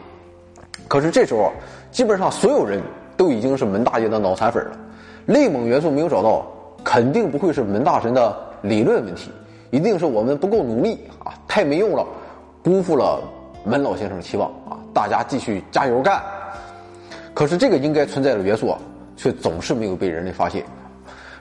[0.88, 1.52] 可是这时候啊，
[1.90, 2.80] 基本上所有人
[3.14, 4.78] 都已经是门大爷的脑残粉了。
[5.26, 6.46] 内蒙元素没有找到，
[6.82, 9.30] 肯定不会是门大神的理论问题，
[9.70, 12.06] 一定是我们不够努力啊，太没用了，
[12.64, 13.20] 辜负了
[13.66, 14.80] 门老先生的期望啊！
[14.94, 16.22] 大家继续加油干。
[17.34, 18.78] 可是这个应该存在的元素啊，
[19.14, 20.64] 却总是没有被人类发现。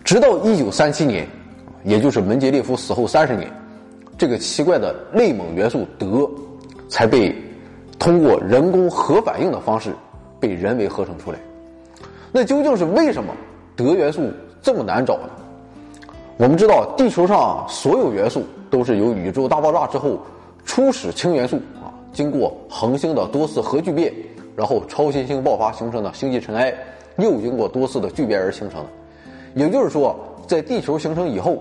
[0.05, 1.27] 直到一九三七年，
[1.83, 3.51] 也就是门捷列夫死后三十年，
[4.17, 6.29] 这个奇怪的内蒙元素德
[6.87, 7.35] 才被。
[7.97, 9.95] 通过人工核反应的方式
[10.39, 11.39] 被人为合成出来，
[12.31, 13.33] 那究竟是为什么
[13.75, 14.29] 德元素
[14.61, 15.29] 这么难找呢？
[16.37, 20.19] 我们知道地球上所有元素都是由宇宙大爆炸之后
[20.65, 24.13] 初始氢元素啊，经过恒星的多次核聚变，
[24.55, 26.71] 然后超新星爆发形成的星际尘埃，
[27.17, 28.89] 又经过多次的聚变而形成的。
[29.55, 30.15] 也就是说，
[30.47, 31.57] 在地球形成以后，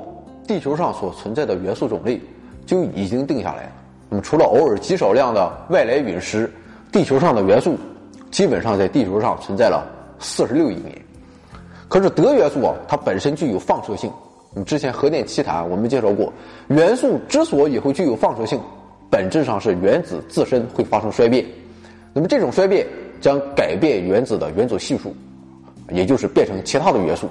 [0.47, 2.21] 地球上所存在的元素种类
[2.67, 3.73] 就已经定下来了。
[4.09, 6.53] 那么，除了偶尔极少量的外来陨石，
[6.91, 7.79] 地球上的元素
[8.31, 9.87] 基本上在地球上存在了
[10.19, 10.93] 四十六亿年。
[11.89, 14.11] 可是，德元素啊，它本身具有放射性。
[14.55, 16.33] 我们之前核电奇谈我们介绍过，
[16.69, 18.61] 元素之所以会具有放射性，
[19.09, 21.45] 本质上是原子自身会发生衰变。
[22.13, 22.87] 那么，这种衰变
[23.21, 25.15] 将改变原子的原子系数，
[25.91, 27.29] 也就是变成其他的元素。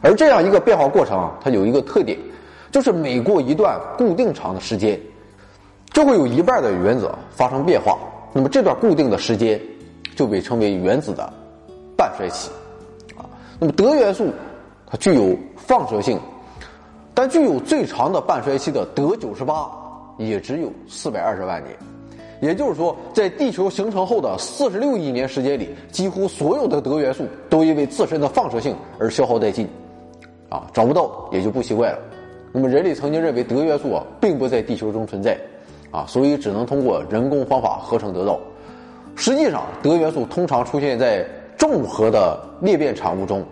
[0.00, 2.18] 而这样一个变化过程啊，它有一个特点，
[2.70, 4.98] 就是每过一段固定长的时间。
[5.90, 7.98] 就会有一半的原子发生变化，
[8.32, 9.60] 那么这段固定的时间
[10.14, 11.32] 就被称为原子的
[11.96, 12.50] 半衰期，
[13.16, 13.24] 啊，
[13.58, 14.30] 那么德元素
[14.86, 16.20] 它具有放射性，
[17.14, 19.68] 但具有最长的半衰期的德九十八
[20.18, 21.74] 也只有四百二十万年，
[22.42, 29.66] 也就是说，在地球形成后的四十六亿年时间里，几乎所有的德元素都因为自身的放射性而消耗殆尽，
[30.48, 31.98] 啊，找不到也就不奇怪了。
[32.52, 35.38] 那么人类曾经认为德元素啊并不在地球中存在。
[35.90, 38.38] 啊，所以只能通过人工方法合成得到。
[39.16, 43.42] 实际上，德元素通常出现在重核的裂变产物中，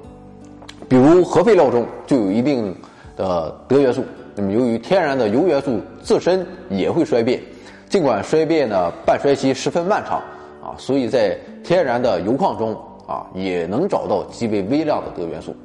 [0.86, 2.76] 比如核废料中就有一定
[3.16, 4.04] 的德元素。
[4.34, 7.40] 那么，由于天然的铀元素自身也会衰变，
[7.88, 10.18] 尽管衰变的半衰期十分漫长，
[10.62, 15.56] 啊，所以在天然的铀矿中啊也能找到极为微量的德元素。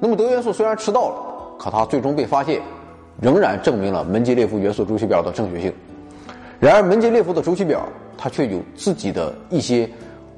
[0.00, 1.16] 那么，德元素虽然迟到了，
[1.58, 2.62] 可它最终被发现，
[3.20, 5.72] 仍然证明了门捷列夫元素周期表的正确性。
[6.60, 9.88] 然而，门捷列夫的周期表它却有自己的一些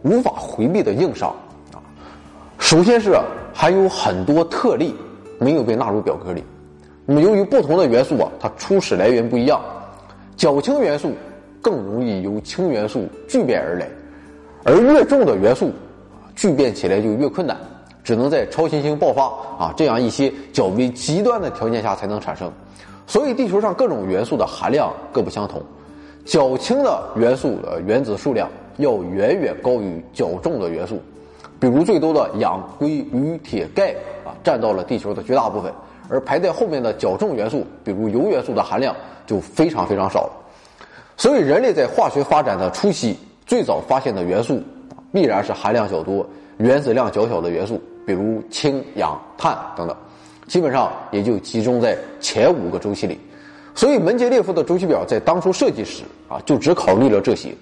[0.02, 1.28] 无法回避的硬伤
[1.74, 1.80] 啊。
[2.58, 3.14] 首先是
[3.52, 4.94] 还有很多特例
[5.38, 6.42] 没有被纳入表格里。
[7.04, 9.60] 那么，由于不同的元素啊，它初始来源不一样，
[10.36, 11.12] 较轻元素
[11.60, 13.88] 更容易由氢元素聚变而来，
[14.64, 15.70] 而越重的元素
[16.34, 17.56] 聚变起来就越困难，
[18.02, 19.24] 只能在超新星爆发
[19.58, 22.50] 啊这样一些较为极端的条件下才能产生。
[23.06, 25.60] 所以，地球上各种元素的含量各不相同。
[26.24, 31.00] 较轻的元素的原子数量要远远高于较重的元素，
[31.58, 35.72] 比如最多的氧、硅、铝、铁、钙啊，占到了地球的绝大部分，
[36.08, 38.94] 而排在后面的较重元素，比如铀元素的含量
[39.26, 40.32] 就非常非常少了。
[41.16, 44.62] 所以，人类在化学发展的初期，最早发现的元素
[45.12, 46.24] 必然是含量较多、
[46.58, 49.96] 原子量较小的元素，比如氢、氧、碳等等，
[50.46, 53.18] 基本上也就集中在前五个周期里。
[53.74, 57.54] 所以，门捷列夫的周期表在当初设计时啊，就只考虑了这些。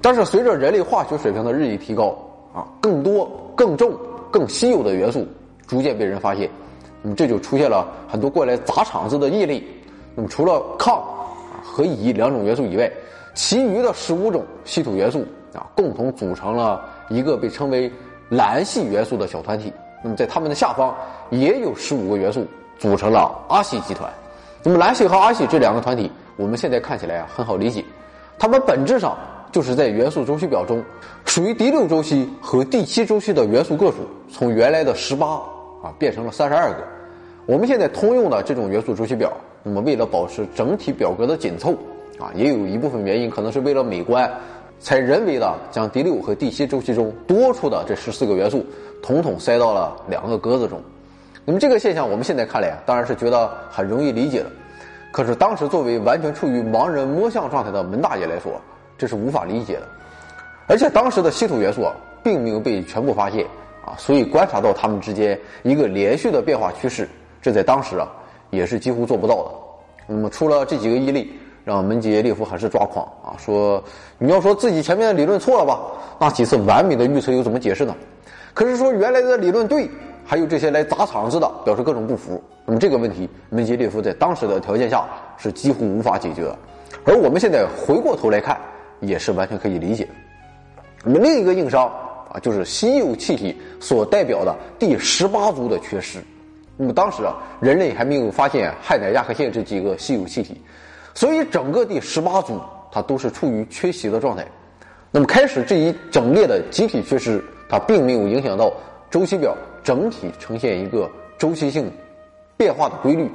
[0.00, 2.16] 但是，随着人类化学水平的日益提高
[2.54, 3.92] 啊，更多、更重、
[4.30, 5.26] 更稀有的元素
[5.66, 6.48] 逐渐被人发现，
[7.02, 9.62] 那么这就出现了很多过来砸场子的异类。
[10.14, 11.04] 那么，除了抗
[11.62, 12.90] 和乙两种元素以外，
[13.34, 17.92] 其余的十五种稀土元素啊，共同组成了一个被称为
[18.28, 19.72] 蓝系元素的小团体。
[20.02, 20.94] 那么，在它们的下方
[21.30, 22.46] 也有十五个元素
[22.78, 24.08] 组成了阿系集团。
[24.62, 27.84] 那么蓝系和阿系这两个团体，我们现在看起来啊很好理解，
[28.38, 29.16] 它们本质上
[29.50, 30.80] 就是在元素周期表中
[31.24, 33.96] 属于第六周期和第七周期的元素个数
[34.30, 35.26] 从原来的十八
[35.82, 36.84] 啊变成了三十二个。
[37.46, 41.72] 我们现在通用的这种元素周期表，那么为了保持整体表格的紧凑
[42.20, 44.30] 啊，也有一部分原因可能是为了美观，
[44.80, 48.64] 才人为的将第六和第七周期中多出的这十四个元素
[49.02, 50.80] 统统塞到了两个格子中。
[51.44, 54.50] 那么这个现象，我们现在看来，当然是觉得很容易理解的。
[55.10, 58.52] 可是当时作为完全处于盲人摸象状态的门大爷来说，
[58.98, 59.88] 这是无法理解的。
[60.66, 63.46] 而且当时的稀土元素啊，并没有被全部发现
[63.84, 67.08] 啊，所以观察到它们之间一个连续的变化趋势，
[67.40, 68.06] 这在当时啊
[68.50, 69.50] 也是几乎做不到的。
[70.06, 71.32] 那么除了这几个异例，
[71.68, 73.84] 让门捷列夫很是抓狂啊，说
[74.16, 75.78] 你要说自己前面的理论错了吧，
[76.18, 77.94] 那几次完美的预测又怎么解释呢？
[78.54, 79.86] 可是说原来的理论对。
[80.30, 82.42] 还有这些来砸场子的，表示各种不服。
[82.66, 86.54] 那么这个问题，门捷列夫在当时的条件下是几乎无法解决。
[87.06, 88.60] 而我们现在回过头来看，
[89.00, 90.06] 也是完全可以理解。
[91.02, 91.86] 那么另一个硬伤
[92.30, 96.18] 啊，就是稀有气体所代表的第十八族的缺失。
[96.76, 100.60] 那么当时啊，人类还没有发现氦氖氩氪氙这几个稀有气体，
[101.18, 102.60] 所以整个第十八组
[102.92, 104.46] 它都是处于缺席的状态。
[105.10, 108.72] 那么开始这一整列的集体缺失，它并没有影响到
[109.10, 109.52] 周期表
[109.82, 111.90] 整体呈现一个周期性
[112.56, 113.28] 变化的规律。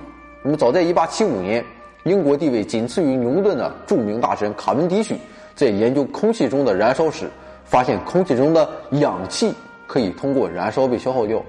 [0.45, 1.65] 那么早在1875年，
[2.05, 5.17] 英国地位仅次于牛顿的著名大神卡文迪许，
[5.53, 7.29] 在研究空气中的燃烧时，
[7.65, 9.53] 发现空气中的氧气
[9.87, 11.43] 可以通过燃烧被消耗掉，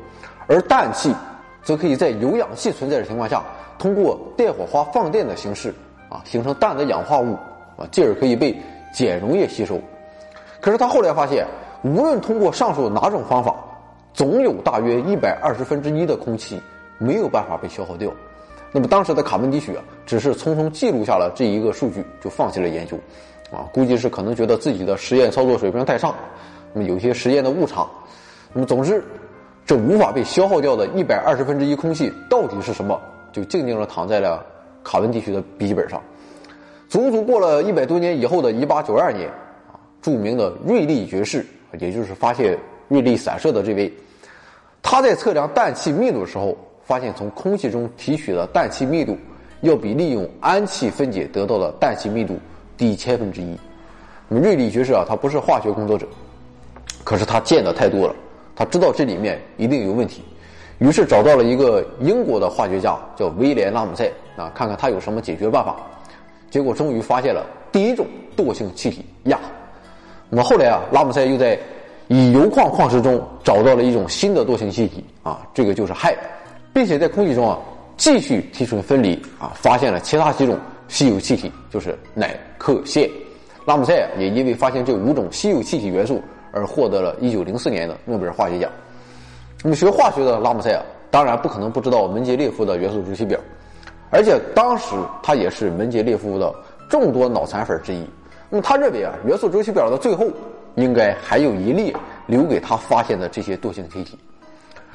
[0.49, 1.14] 而氮气
[1.62, 3.40] 则可以在有氧气存在的情况下，
[3.79, 5.73] 通过电火花放电的形式
[6.14, 7.35] 啊形成氮的氧化物
[7.77, 8.57] 啊，进而可以被
[8.96, 9.81] 碱溶液吸收。
[10.61, 11.44] 可是他后来发现，
[11.83, 13.53] 无论通过上述哪种方法，
[14.12, 16.62] 总有大约一百二十分之一的空气
[16.98, 18.09] 没有办法被消耗掉。
[18.70, 22.96] 那么当时的卡文迪许，只是匆匆记录下了这一个数据，就放弃了研究，
[23.53, 26.14] 啊，估计是可能觉得自己的实验操作水平太差，
[26.72, 27.87] 那么有些实验的误差。
[28.53, 29.05] 那么总之，
[29.66, 33.00] 这无法被消耗掉的一百二十分之一空气到底是什么，
[33.33, 34.44] 就静静地躺在了
[34.85, 36.01] 卡文迪许的笔记本上。
[36.88, 39.29] 足足过了一百多年以后的一八九二年
[39.66, 39.75] 啊。
[40.01, 41.44] 著名的瑞利爵士，
[41.81, 42.57] 也就是发现
[42.88, 43.90] 瑞利散射的这位，
[44.83, 49.16] 他在测量氮气密度的时候，发现从空气中提取的氮气密度
[49.62, 52.38] 要比利用氨气分解得到的氮气密度
[52.77, 53.59] 低千分之一。
[54.29, 56.07] 那么瑞利爵士啊，他不是化学工作者，
[57.03, 58.14] 可是他见的太多了，
[58.55, 60.23] 他知道这里面一定有问题，
[60.78, 65.76] 于是找到了一个英国的化学家叫威廉拉姆塞啊，看看他有什么解决办法。
[66.50, 68.06] 结果终于发现了第一种
[68.37, 69.37] 惰性气体氩。
[70.30, 71.58] 那么后来啊，拉姆塞又在
[72.08, 76.14] 以铀矿矿石中找到了一种新的惰性气体啊，这个就是氦，
[76.72, 77.58] 并且在空气中啊
[77.96, 80.58] 继续提纯分离啊，发现了其他几种
[80.88, 83.10] 稀有气体，就是氖、氪、氙。
[83.64, 88.70] 拉姆塞也因为发现这五种稀有气体元素而获得了一九零四年的诺贝尔化学奖。
[89.66, 93.40] 那么学化学的拉姆塞啊，当然不可能不知道门捷列夫的元素周期表，
[94.11, 96.55] 而且当时他也是门捷列夫的
[96.87, 98.07] 众多脑残粉之一。
[98.50, 100.27] 那么他认为啊，元素周期表的最后
[100.74, 101.96] 应该还有一列
[102.27, 104.18] 留给他发现的这些惰性气体，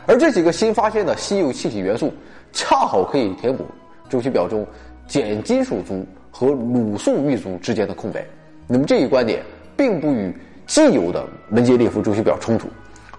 [0.05, 2.13] 而这几个新发现的稀有气体元素
[2.53, 3.65] 恰好可以填补
[4.08, 4.63] 周期表中
[5.08, 8.23] 碱金属族和卤素玉族之间的空白。
[8.67, 9.41] 那么这一观点
[9.75, 10.32] 并不与
[10.67, 12.67] 既有的门捷列夫周期表冲突，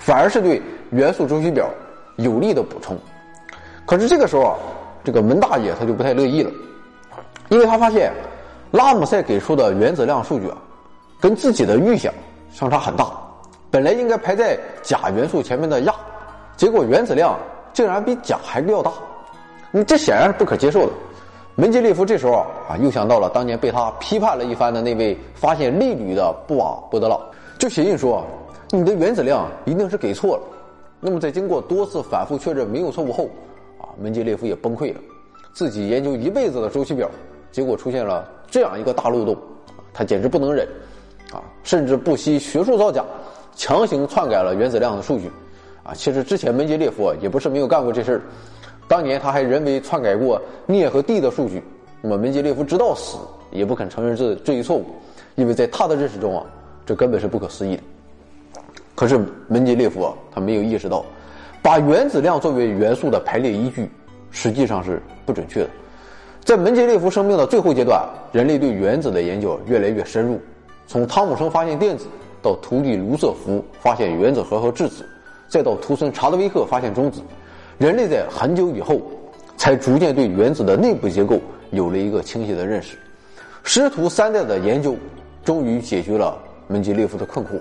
[0.00, 0.60] 反而是对
[0.90, 1.70] 元素周期表
[2.16, 2.98] 有力的补充。
[3.86, 4.56] 可是这个时候啊，
[5.04, 6.50] 这个门大爷他就不太乐意了，
[7.48, 8.12] 因为他发现。
[8.72, 10.56] 拉姆塞给出的原子量数据啊，
[11.18, 12.14] 跟自己的预想
[12.52, 13.10] 相差很大。
[13.68, 15.92] 本来应该排在钾元素前面的氩，
[16.56, 17.36] 结果原子量
[17.72, 18.92] 竟然比钾还要大。
[19.72, 20.92] 你这显然是不可接受的。
[21.56, 27.20] 门捷列夫这时候啊，又想到了当年被他批判了一番的那位发现利率的布瓦波德朗，
[27.58, 28.24] 就写信说
[28.70, 30.42] ：“你的原子量一定是给错了。”
[31.02, 33.30] 那么在经过多次反复确认没有错误后，
[33.80, 35.00] 啊，门捷列夫也崩溃了，
[35.52, 37.10] 自己研究一辈子的周期表。
[37.50, 39.36] 结果出现了这样一个大漏洞，
[39.92, 40.68] 他简直不能忍，
[41.32, 43.04] 啊，甚至不惜学术造假，
[43.56, 45.28] 强行篡改了原子量的数据，
[45.82, 48.22] 啊，其实之前门捷列夫也不是没有干过这事儿，
[48.86, 51.60] 当年他还人为篡改过镍和地的数据，
[52.02, 53.16] 那么门捷列夫直到死
[53.50, 54.84] 也不肯承认这这一错误，
[55.34, 56.46] 因为在他的认识中啊，
[56.86, 57.82] 这根本是不可思议的。
[59.00, 61.02] 可是门捷列夫啊，他没有意识到，
[61.62, 63.88] 把原子量作为元素的排列依据，
[64.30, 65.70] 实际上是不准确的。
[66.44, 70.38] 在门捷列夫生命的最后阶段，人类对原子的研究越来越深入。
[70.86, 72.08] 从汤姆生发现电子，
[72.42, 75.02] 到徒弟卢瑟福发现原子核和质子，
[75.48, 77.22] 再到图森查德威克发现中子，
[77.78, 79.00] 人类在很久以后
[79.56, 82.98] 才逐渐对原子的内部结构有了一个清晰的认识。
[83.62, 84.94] 师徒三代的研究，
[85.42, 86.36] 终于解决了
[86.68, 87.58] 门捷列夫的困惑。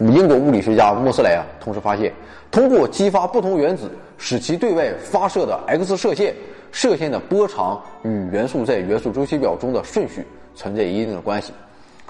[0.00, 2.12] 英国物理学家莫斯莱啊，同时发现，
[2.50, 6.34] 通过激发不同原子，使其对外发射的 X 射线。
[6.76, 10.26] 射线的波长与元素在元素周期表中的顺序
[10.56, 11.52] 存在一定的关系，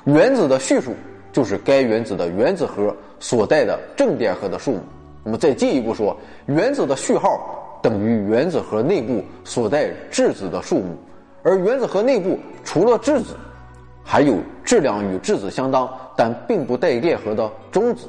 [0.05, 0.95] 原子的序数
[1.33, 4.81] 就是该原子的原子核所带的正电荷的数目。
[5.23, 6.17] 那么再进一步说，
[6.47, 10.97] 原子的序号等于原子核内部所带质子的数目，
[11.43, 13.37] 而原子核内部除了质子，
[14.05, 18.07] 还有质量与质子相当但并不带电荷的中子，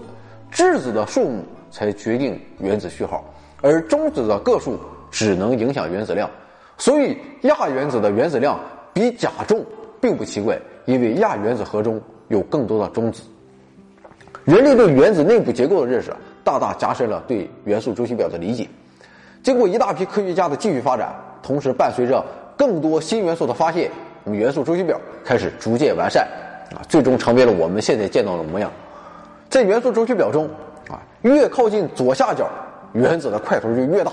[0.51, 3.23] 质子的数目才决定原子序号，
[3.61, 4.77] 而中子的个数
[5.09, 6.29] 只能影响原子量。
[6.77, 8.59] 所以，亚原子的原子量
[8.93, 9.65] 比甲重，
[10.01, 13.23] 并不奇怪，因为亚原子核中有更多的中子。
[14.43, 18.67] 人类对原子内部结构的认识，大大加深了对元素周期表的理解。
[19.41, 22.23] 经过一大批科学家的继续发展，同时伴随着
[22.57, 23.89] 更多新元素的发现，
[24.25, 26.27] 我们元素周期表开始逐渐完善，
[26.73, 28.71] 啊，最终成为了我们现在见到的模样。
[29.51, 30.49] 在元素周期表中
[30.89, 32.49] 啊，越靠近左下角，
[32.93, 34.11] 原子的块头就越大，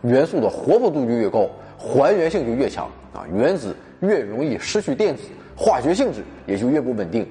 [0.00, 1.46] 元素的活泼度就越高，
[1.76, 7.28] 还原性就越强啊，原子越容易失去电子，化学性质也就越不稳定。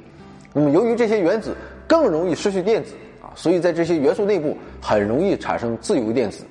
[0.53, 1.55] 那么由于这些原子
[1.87, 2.91] 更容易失去电子
[3.23, 6.43] 啊，所以在这些元素内部很容易产生自由电子，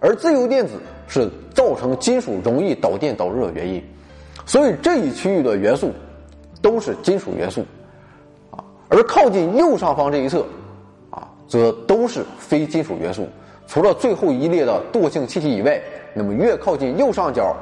[0.00, 0.74] 而自由电子
[1.08, 3.82] 是造成金属容易导电导热的原因。
[4.46, 5.92] 所以这一区域的元素
[6.60, 7.64] 都是金属元素，
[8.50, 10.44] 啊，而靠近右上方这一侧，
[11.10, 13.26] 啊，则都是非金属元素。
[13.66, 15.80] 除了最后一列的惰性气体以外，
[16.12, 17.56] 那么越靠近右上角，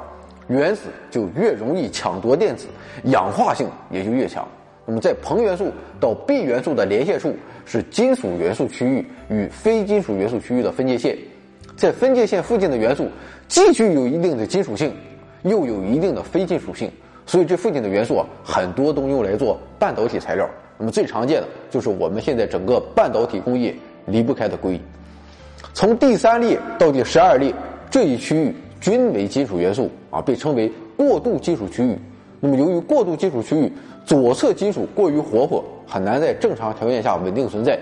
[0.49, 2.67] 原子就越容易抢夺电子，
[3.05, 4.47] 氧化性也就越强。
[4.85, 7.33] 那么在硼元素到 B 元素的连线处
[7.65, 11.17] 是金属元素区域与非金属元素区域的分界线，
[11.77, 13.09] 在分界线附近的元素
[13.47, 14.93] 既具有一定的金属性。
[15.43, 16.91] 又有一定的非金属性，
[17.27, 20.49] 所以这附近的元素啊，很多都用来做半导体材料。
[20.79, 23.75] 那么最常见的就是我们现在整个半导体工业
[24.07, 24.81] 离不开的硅。
[25.75, 27.55] 从第三列到第十二列
[27.91, 31.97] 这一区域均为金属元素啊，被称为过渡金属区域。
[32.41, 33.73] 那么由于过渡金属区域
[34.05, 37.79] 左侧金属过于活泼，很难在正常条件下稳定存在；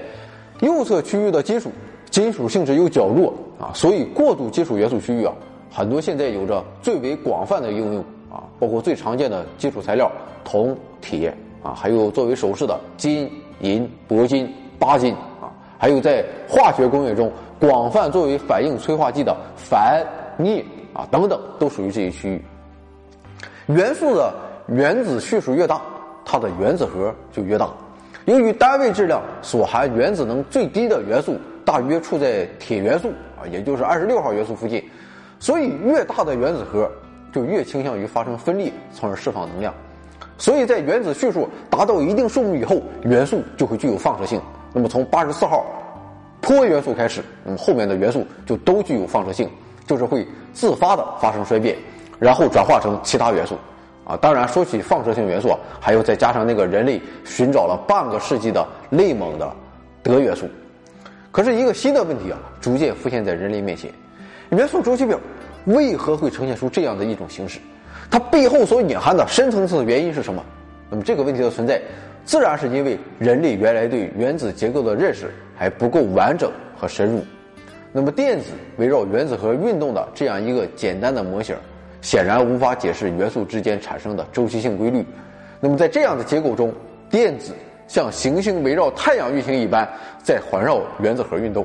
[0.60, 1.70] 右侧区域的金属
[2.10, 5.32] 金属性质又较弱啊，所以过渡金属元素区域啊。
[5.70, 10.10] 很多现在有着最为广泛的应用啊，包括最常见的基础材料
[10.44, 13.30] 铜、铁啊，还有作为首饰的金、
[13.60, 15.46] 银、铂金、钯金啊，
[15.78, 17.30] 还有在化学工业中
[17.60, 20.04] 广泛作为反应催化剂的钒、
[20.38, 22.42] 镍啊等等，都属于这一区域。
[23.66, 24.34] 元素的
[24.66, 25.80] 原子序数越大，
[26.24, 27.70] 它的原子核就越大。
[28.24, 33.08] 由于单位质量所含原子能最低的元素大约处在铁元素
[33.40, 34.82] 啊，也就是二十六号元素附近。
[35.40, 36.88] 所以，越大的原子核
[37.32, 39.74] 就越倾向于发生分裂，从而释放能量。
[40.36, 44.40] 所以在原子序数达到一定数目以后，元素就会具有放射性。
[44.72, 45.64] 那么从八十四号
[46.42, 49.48] 钋元素开始，那么后面的元素就都具有放射性，
[49.86, 51.74] 就是会自发的发生衰变，
[52.18, 53.56] 然后转化成其他元素。
[54.04, 55.50] 啊，当然说起放射性元素，
[55.80, 59.50] 还要再加上那个人类寻找了半个世纪的内蒙的
[60.02, 60.46] 德元素。
[61.30, 63.90] 可是，一个新的问题啊，逐渐浮现在人类面前。
[64.50, 65.18] 元素周期表
[65.66, 67.60] 为何会呈现出这样的一种形式？
[68.10, 70.44] 它背后所隐含的深层次的原因是什么？
[70.90, 71.80] 那么这个问题的存在，
[72.24, 77.22] 自然是因为人类原来对原子结构的认识还不够完整和深入。
[77.92, 81.54] 那么电子围绕原子核运动的这样一个简单的模型，
[82.00, 85.04] 显然无法解释元素之间产生的周期性规律。
[85.60, 86.72] 那么在这样的结构中，
[87.08, 87.52] 电子
[87.86, 89.88] 像行星围绕太阳运行一般，
[90.24, 91.64] 在环绕原子核运动，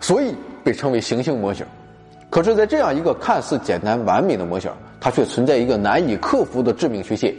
[0.00, 0.34] 所以
[0.64, 1.64] 被称为行星模型。
[2.36, 4.70] 可是，在这样一个看似简单完美的模型，
[5.00, 7.34] 它却存在一个难以克服的致命缺陷。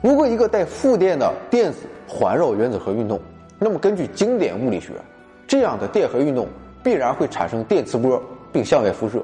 [0.00, 3.20] 如果一个带负电的电子环绕原子核运动，
[3.58, 4.92] 那么根据经典物理学，
[5.46, 6.48] 这样的电荷运动
[6.82, 8.18] 必然会产生电磁波，
[8.50, 9.22] 并向外辐射，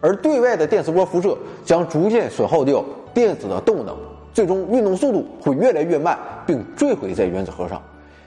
[0.00, 3.96] 而对外的电磁波辐射将逐渐损耗掉电子的动能，
[4.34, 7.80] 最终运动速度会越来越慢，并坠毁在原子核上。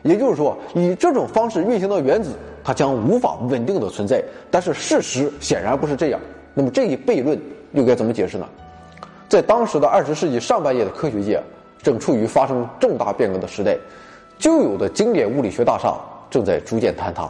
[0.03, 2.29] 也就是说，以这种方式运行的原子。
[2.65, 6.19] 它将无法稳定的存在，但是事实显然不是这样。
[6.55, 7.39] 那么这一悖论
[7.73, 8.47] 又该怎么解释呢？
[9.29, 11.39] 在当时的二十世纪上半叶的科学界
[11.83, 13.77] 正处于发生重大变革的时代，
[14.39, 15.95] 旧有的经典物理学大厦
[16.31, 17.29] 正在逐渐坍塌，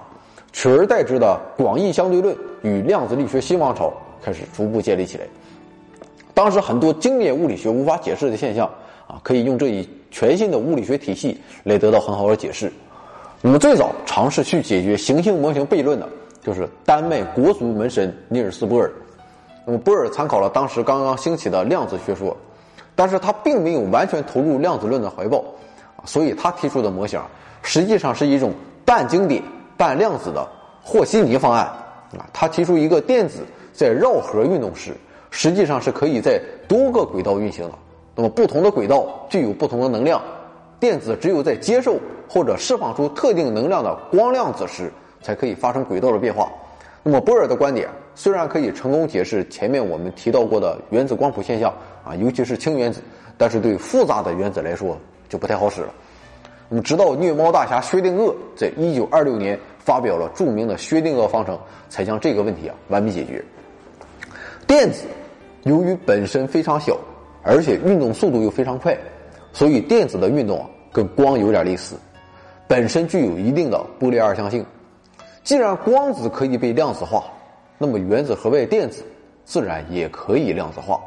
[0.53, 5.25] 取而代之的广义相对论与量子力学新王朝开始逐步建立起来。
[6.33, 8.69] 当时很多经典物理学无法解释的现象
[9.05, 12.71] 啊，可以用这一全新的物理学体系来得到很好的解释。
[13.45, 16.09] 那么最早尝试去解决行星模型悖论的，
[16.41, 18.91] 就是丹麦国足门神尼尔斯·波尔。
[19.63, 22.35] 那么波尔参考了当时刚刚兴起的量子学说，
[22.95, 25.45] 但是他并没有完全投入量子论的怀抱，
[26.05, 27.21] 所以他提出的模型
[27.61, 28.51] 实际上是一种
[28.83, 29.43] 半经典
[29.77, 30.43] 半量子的
[30.83, 31.65] 霍希尼方案。
[32.17, 34.97] 啊，他提出一个电子在绕核运动时，
[35.29, 37.75] 实际上是可以在多个轨道运行的。
[38.15, 40.19] 那么不同的轨道具有不同的能量。
[40.79, 46.51] 电子只有在接受或者释放出特定能量的光量子时，才可以发生轨道的变化。
[47.01, 51.71] 那么波尔的观点虽然可以成功解释前面我们提到过的原子光谱现象
[52.03, 52.99] 啊，尤其是氢原子，
[53.37, 54.97] 但是对复杂的原子来说
[55.29, 55.93] 就不太好使了。
[56.67, 61.59] 那么直到虐猫大侠薛定谔在一九二六年发表了著名的薛定谔方程，
[61.89, 63.43] 才将这个问题啊完美解决。
[64.65, 65.05] 电子
[65.63, 66.97] 由于本身非常小，
[67.43, 68.97] 而且运动速度又非常快。
[69.55, 71.95] 所以电子的运动啊，跟光有点类似，
[72.67, 74.65] 本身具有一定的波粒二象性。
[75.45, 77.23] 既然光子可以被量子化，
[77.77, 79.01] 那么原子核外电子
[79.45, 80.99] 自然也可以量子化。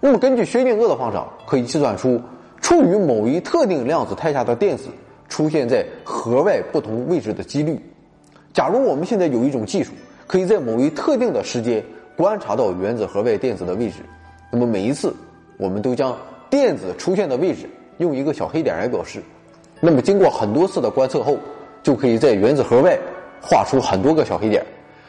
[0.00, 2.20] 那么根据薛定谔的方程，可以计算出
[2.60, 4.88] 处于某一特定量子态下的电子
[5.28, 7.80] 出现在核外不同位置的几率。
[8.52, 9.92] 假如我们现在有一种技术，
[10.26, 11.80] 可以在某一特定的时间
[12.16, 13.98] 观察到原子核外电子的位置，
[14.50, 15.14] 那么每一次
[15.58, 16.16] 我们都将
[16.50, 17.68] 电子出现的位置
[17.98, 19.22] 用一个小黑点来表示。
[19.80, 21.38] 那么经过很多次的观测后，
[21.82, 22.98] 就可以在原子核外
[23.40, 24.64] 画出很多个小黑点。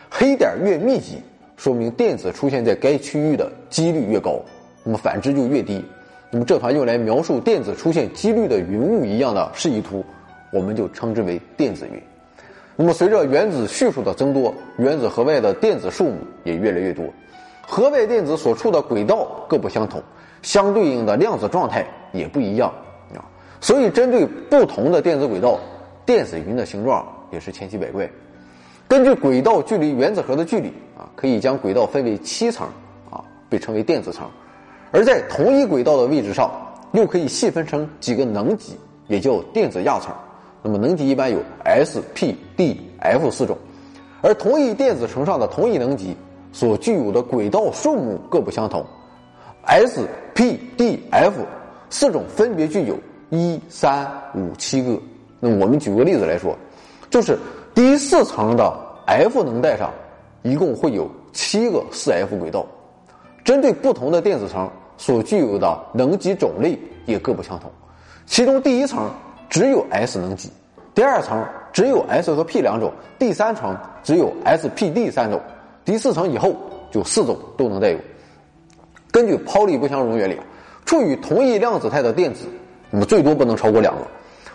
[0.10, 1.22] 黑点越密集，
[1.58, 4.40] 说明电子出现在该区域的几率越高，
[4.84, 5.84] 那么反之就越低。
[6.32, 10.06] 那么这团用来描述电子出现几率的云雾一样的示意图，
[10.52, 12.02] 我们就称之为电子云。
[12.76, 17.04] 那么随着原子序数的增多，原子核外的电子数目也越来越多，
[17.72, 20.02] 核外电子所处的轨道各不相同，
[20.42, 22.74] 相对应的量子状态也不一样
[23.14, 23.22] 啊。
[23.62, 25.60] 所以针对不同的电子轨道，
[26.04, 28.10] 电子云的形状也是千奇百怪。
[28.88, 32.68] 根据轨道距离原子核的距离啊，可以将轨道分为七层
[33.12, 34.28] 啊，被称为电子层。
[34.92, 36.52] 而在同一轨道的位置上，
[36.94, 38.76] 又可以细分成几个能级，
[39.08, 40.12] 也叫电子亚层。
[40.64, 43.56] 那么能级一般有 s、p、d、f 四种，
[44.24, 46.18] 而同一电子层上的同一能级
[46.52, 48.86] 所具有的轨道数目各不相同
[49.66, 51.46] ，s、p、d、f
[51.90, 52.98] 四种分别具有
[53.30, 55.00] 一、三、五、七个。
[55.40, 56.56] 那我们举个例子来说，
[57.10, 57.38] 就是
[57.74, 58.74] 第四层的
[59.06, 59.92] f 能带上
[60.42, 62.66] 一共会有七个四 f 轨道。
[63.44, 67.72] 针对不同的电子层所具有的能级种类也各不相同，
[68.26, 69.10] 其中第一层
[69.50, 70.52] 只有 s 能级，
[70.94, 75.42] 第二层只有 s 和 p 两种，第三层只有 s、p、d 三种，
[75.90, 76.56] 第四层以后
[76.92, 77.98] 就四种都能带有。
[79.10, 80.40] 根据泡利不相容原理，
[80.86, 82.46] 处于同一量子态的电子，
[82.92, 84.06] 那么最多不能超过两个，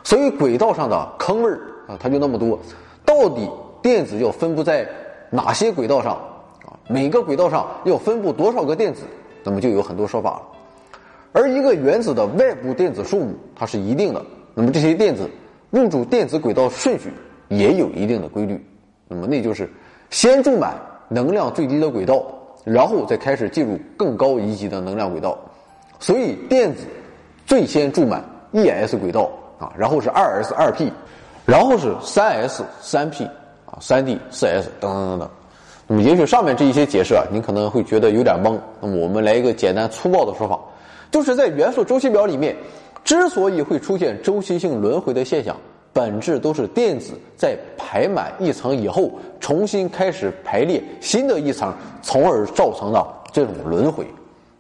[0.05, 1.51] 所以轨道上的坑位
[1.89, 2.57] 啊，它就那么多。
[3.05, 3.51] 到底
[3.83, 4.89] 电子要分布在
[5.29, 6.13] 哪些轨道上
[6.63, 6.79] 啊？
[6.89, 9.03] 每个轨道上要分布多少个电子，
[9.43, 10.43] 那么就有很多说法了。
[11.33, 14.25] 而一个原子的外部电子数目它是一定的，
[14.55, 15.29] 那么这些电子
[15.71, 17.13] 入驻电子轨道顺序
[17.49, 18.65] 也有一定的规律。
[19.09, 19.69] 那么那就是
[20.11, 20.77] 先注满
[21.15, 22.25] 能量最低的轨道，
[22.65, 25.39] 然后再开始进入更高一级的能量轨道。
[26.01, 26.81] 所以电子
[27.47, 30.91] 最先注满 E S 轨道啊，然后是 2s、2p，
[31.47, 33.25] 然后是 3s、3p
[33.67, 35.31] 啊、3d、4s 等等等等。
[35.87, 38.59] 那么，也许上面这一些解释啊，您可能会觉得有点懵。
[38.81, 40.59] 那么，我们来一个简单粗暴的说法，
[41.11, 42.57] 就是在元素周期表里面，
[43.05, 45.57] 之所以会出现周期性轮回的现象，
[45.95, 51.73] 本质都是电子在排满一层以后，重新开始排列新的一层，
[52.03, 54.05] 从而造成的这种轮回。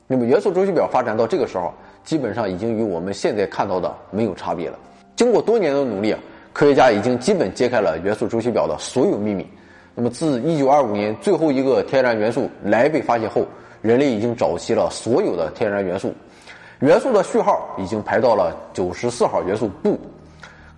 [0.06, 1.74] 那么，元素周期表发展到这个时候，
[2.04, 4.78] 基本上已经与我们现在看到的没有差别了。
[5.16, 6.14] 经过多年的努力，
[6.52, 9.44] 科学家已经基本揭开了元素周期表的所有秘密。
[9.92, 13.44] 那么，自一九二五年最后一个天然元素来被发现后，
[13.82, 16.14] 人类已经找齐了所有的天然元素，
[16.78, 19.98] 元素的序号已经排到了九十四号元素钚。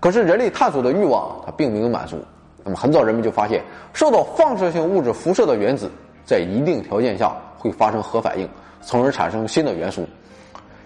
[0.06, 2.16] 可是，人类探索的欲望它并没有满足。
[2.62, 3.60] 那么，很早人们就发现，
[3.92, 5.90] 受到放射性物质辐射的原子，
[6.24, 8.48] 在一定条件下会发生核反应，
[8.80, 10.06] 从而产生新的元素。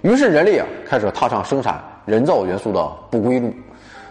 [0.00, 3.52] 于是，人类啊开始踏上生产人造元素的不归路。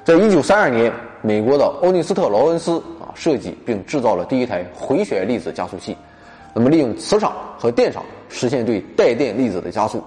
[0.04, 0.94] 在一九三二年，
[1.24, 3.10] 美国的欧内斯特·劳伦斯啊。
[3.16, 5.98] 设计并制造了第一台回旋粒子加速器，
[6.54, 10.04] 那么利用磁场和电场实现对带电粒子的加速，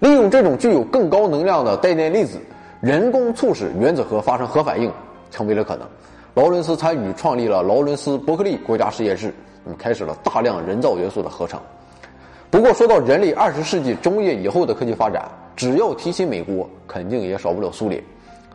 [0.00, 2.38] 利用这种具有更高能量的带电粒子，
[2.80, 4.92] 人工促使原子核发生核反应，
[5.30, 5.86] 成为了可能。
[6.34, 11.60] 劳伦斯参与创立了劳伦斯伯克利国家实验室，那么开始了大量人造元素的合成。
[12.50, 18.02] 不过，说到人类二十世纪中叶以后的科技发展，只要提起美国，肯定也少不了苏联。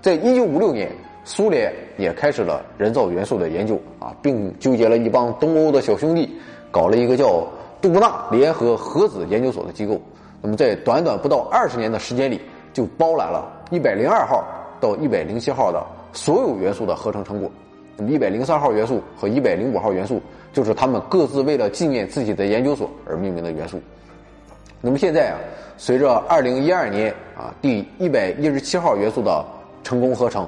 [0.01, 0.91] 在一九五六年。
[1.25, 6.29] 苏联也开始了人造元素的研究啊，并纠结了一帮东欧的小兄弟，
[6.69, 7.47] 搞了一个叫
[7.81, 9.97] 杜布纳联合核子研究所的机构。
[10.41, 12.41] 那么在短短不到二十年的时间里，
[12.73, 14.43] 就包揽了一百零二号
[14.79, 17.49] 到一百零七号的所有元素的合成成果。
[17.95, 23.79] 那么一百零三号元素和一百零五号元素，就是他们各自为了纪念自己的研究所而命名的元素。
[24.81, 25.37] 那么现在啊，
[25.77, 29.45] 随着二零一二年啊第一百一十七号元素的
[29.83, 30.47] 成功合成。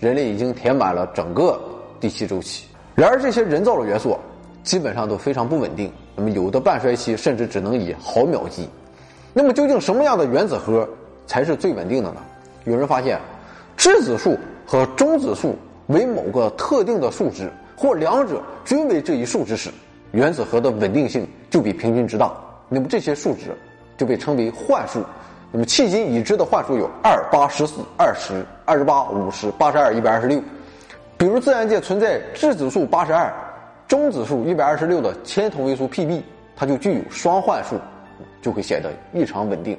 [0.00, 1.60] 人类已经填满了整个
[1.98, 4.16] 第七周期，然而这些人造的元素
[4.62, 8.68] 基本上都非常不稳定，那么有的半衰期甚至只能以毫秒计。
[9.32, 10.88] 那么究竟什么样的原子核
[11.26, 12.20] 才是最稳定的呢？
[12.68, 13.18] 有人发现，
[13.78, 15.56] 质子数和中子数
[15.86, 19.70] 为某个特定的数值，或两者均为这一数值时，
[20.12, 22.30] 原子核的稳定性就比平均值大。
[22.68, 23.56] 那么这些数值
[23.96, 25.02] 就被称为幻数。
[25.50, 30.38] 那么迄今已知的幻数有二、八、十四、二十、二十八、五十、八十二、一百二十六。
[31.16, 33.32] 比如自然界存在质子数八十二、
[33.86, 36.20] 中子数一百二十六的铅同位素 Pb，
[36.54, 37.76] 它就具有双幻数，
[38.42, 39.78] 就会显得异常稳定。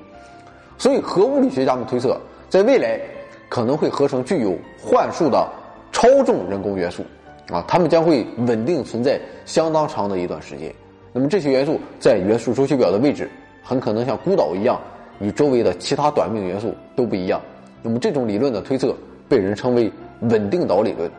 [0.79, 2.19] 所以核物理学家们推测，
[2.49, 2.99] 在未来
[3.47, 5.47] 可能会合成具有幻术的
[5.91, 7.03] 超重人工元素，
[7.51, 10.73] 啊，它们将会稳定存在相当长的一段时间。
[11.13, 13.29] 那么这些元素在元素周期表的位置，
[13.63, 14.79] 很可能像孤岛一样，
[15.19, 17.39] 与周围的其他短命元素都不一样。
[17.81, 18.95] 那么这种理论的推测
[19.27, 19.91] 被人称为
[20.21, 21.09] 稳定岛理论。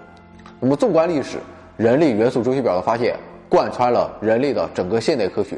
[0.58, 1.38] 那么纵观历史，
[1.76, 3.16] 人类元素周期表的发现
[3.48, 5.56] 贯穿了人类的整个现代科学。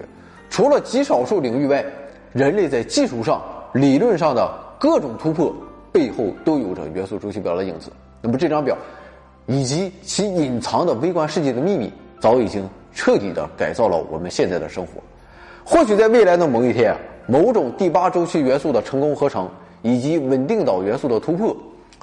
[0.49, 1.85] 除了极少数领域外，
[2.33, 3.43] 人类在技术上、
[3.75, 4.51] 理论上的
[4.83, 5.55] 各种突破
[5.93, 7.93] 背后都有着元素周期表的影子。
[8.21, 8.77] 那么这张表
[9.47, 11.89] 以及其隐藏的微观世界的秘密，
[12.21, 12.69] 早已经。
[12.95, 15.01] 彻底的改造了我们现在的生活。
[15.65, 16.95] 或许在未来的某一天，
[17.27, 19.49] 某种第八周期元素的成功合成，
[19.81, 21.57] 以及稳定岛元素的突破，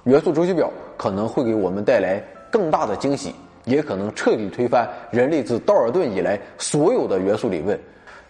[0.06, 2.20] 元素周期表可能会给我们带来
[2.50, 7.80] 更大的惊喜，也可能彻底推翻人类自道尔顿以来所有的元素理论。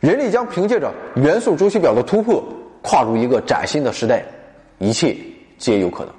[0.01, 2.43] 人类将凭借着元素周期表的突破，
[2.81, 4.21] 跨入一个崭新的时代，
[4.79, 5.15] 一切
[5.57, 6.13] 皆有可能。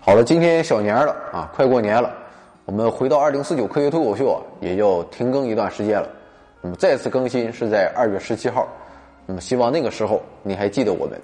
[0.00, 2.10] 好了，今天小年了啊，快过年了。
[2.64, 6.08] 我们回到二零四九科学脱口秀啊，也要停更一段时间了。
[6.62, 8.66] 那么再次更新是在二月十七号。
[9.26, 11.20] 那么希望那个时候你还记得我们。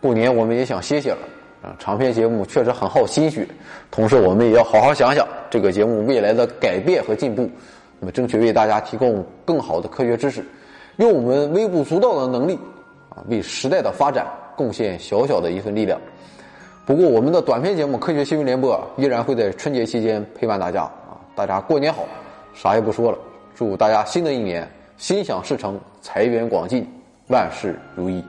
[0.00, 1.18] 过年我们也想歇歇了
[1.62, 3.44] 啊，长篇节目确实很耗心血。
[3.90, 7.50] 同时我们也要好好想想这个节目未来的改变和进步。
[7.98, 10.44] 那么争取为大家提供更好的科学知识，
[10.96, 12.58] 用我们微不足道的能力
[13.14, 16.00] 啊，为时代的发展贡献小小的一份力量。
[16.86, 21.14] 不过，我们的短篇节目《科学新闻联播》依然会在春节期间陪伴大家啊！
[21.36, 22.04] 大家过年好，
[22.54, 23.18] 啥也不说了，
[23.54, 26.88] 祝大家新的一年心想事成，财源广进，
[27.28, 28.24] 万事如意。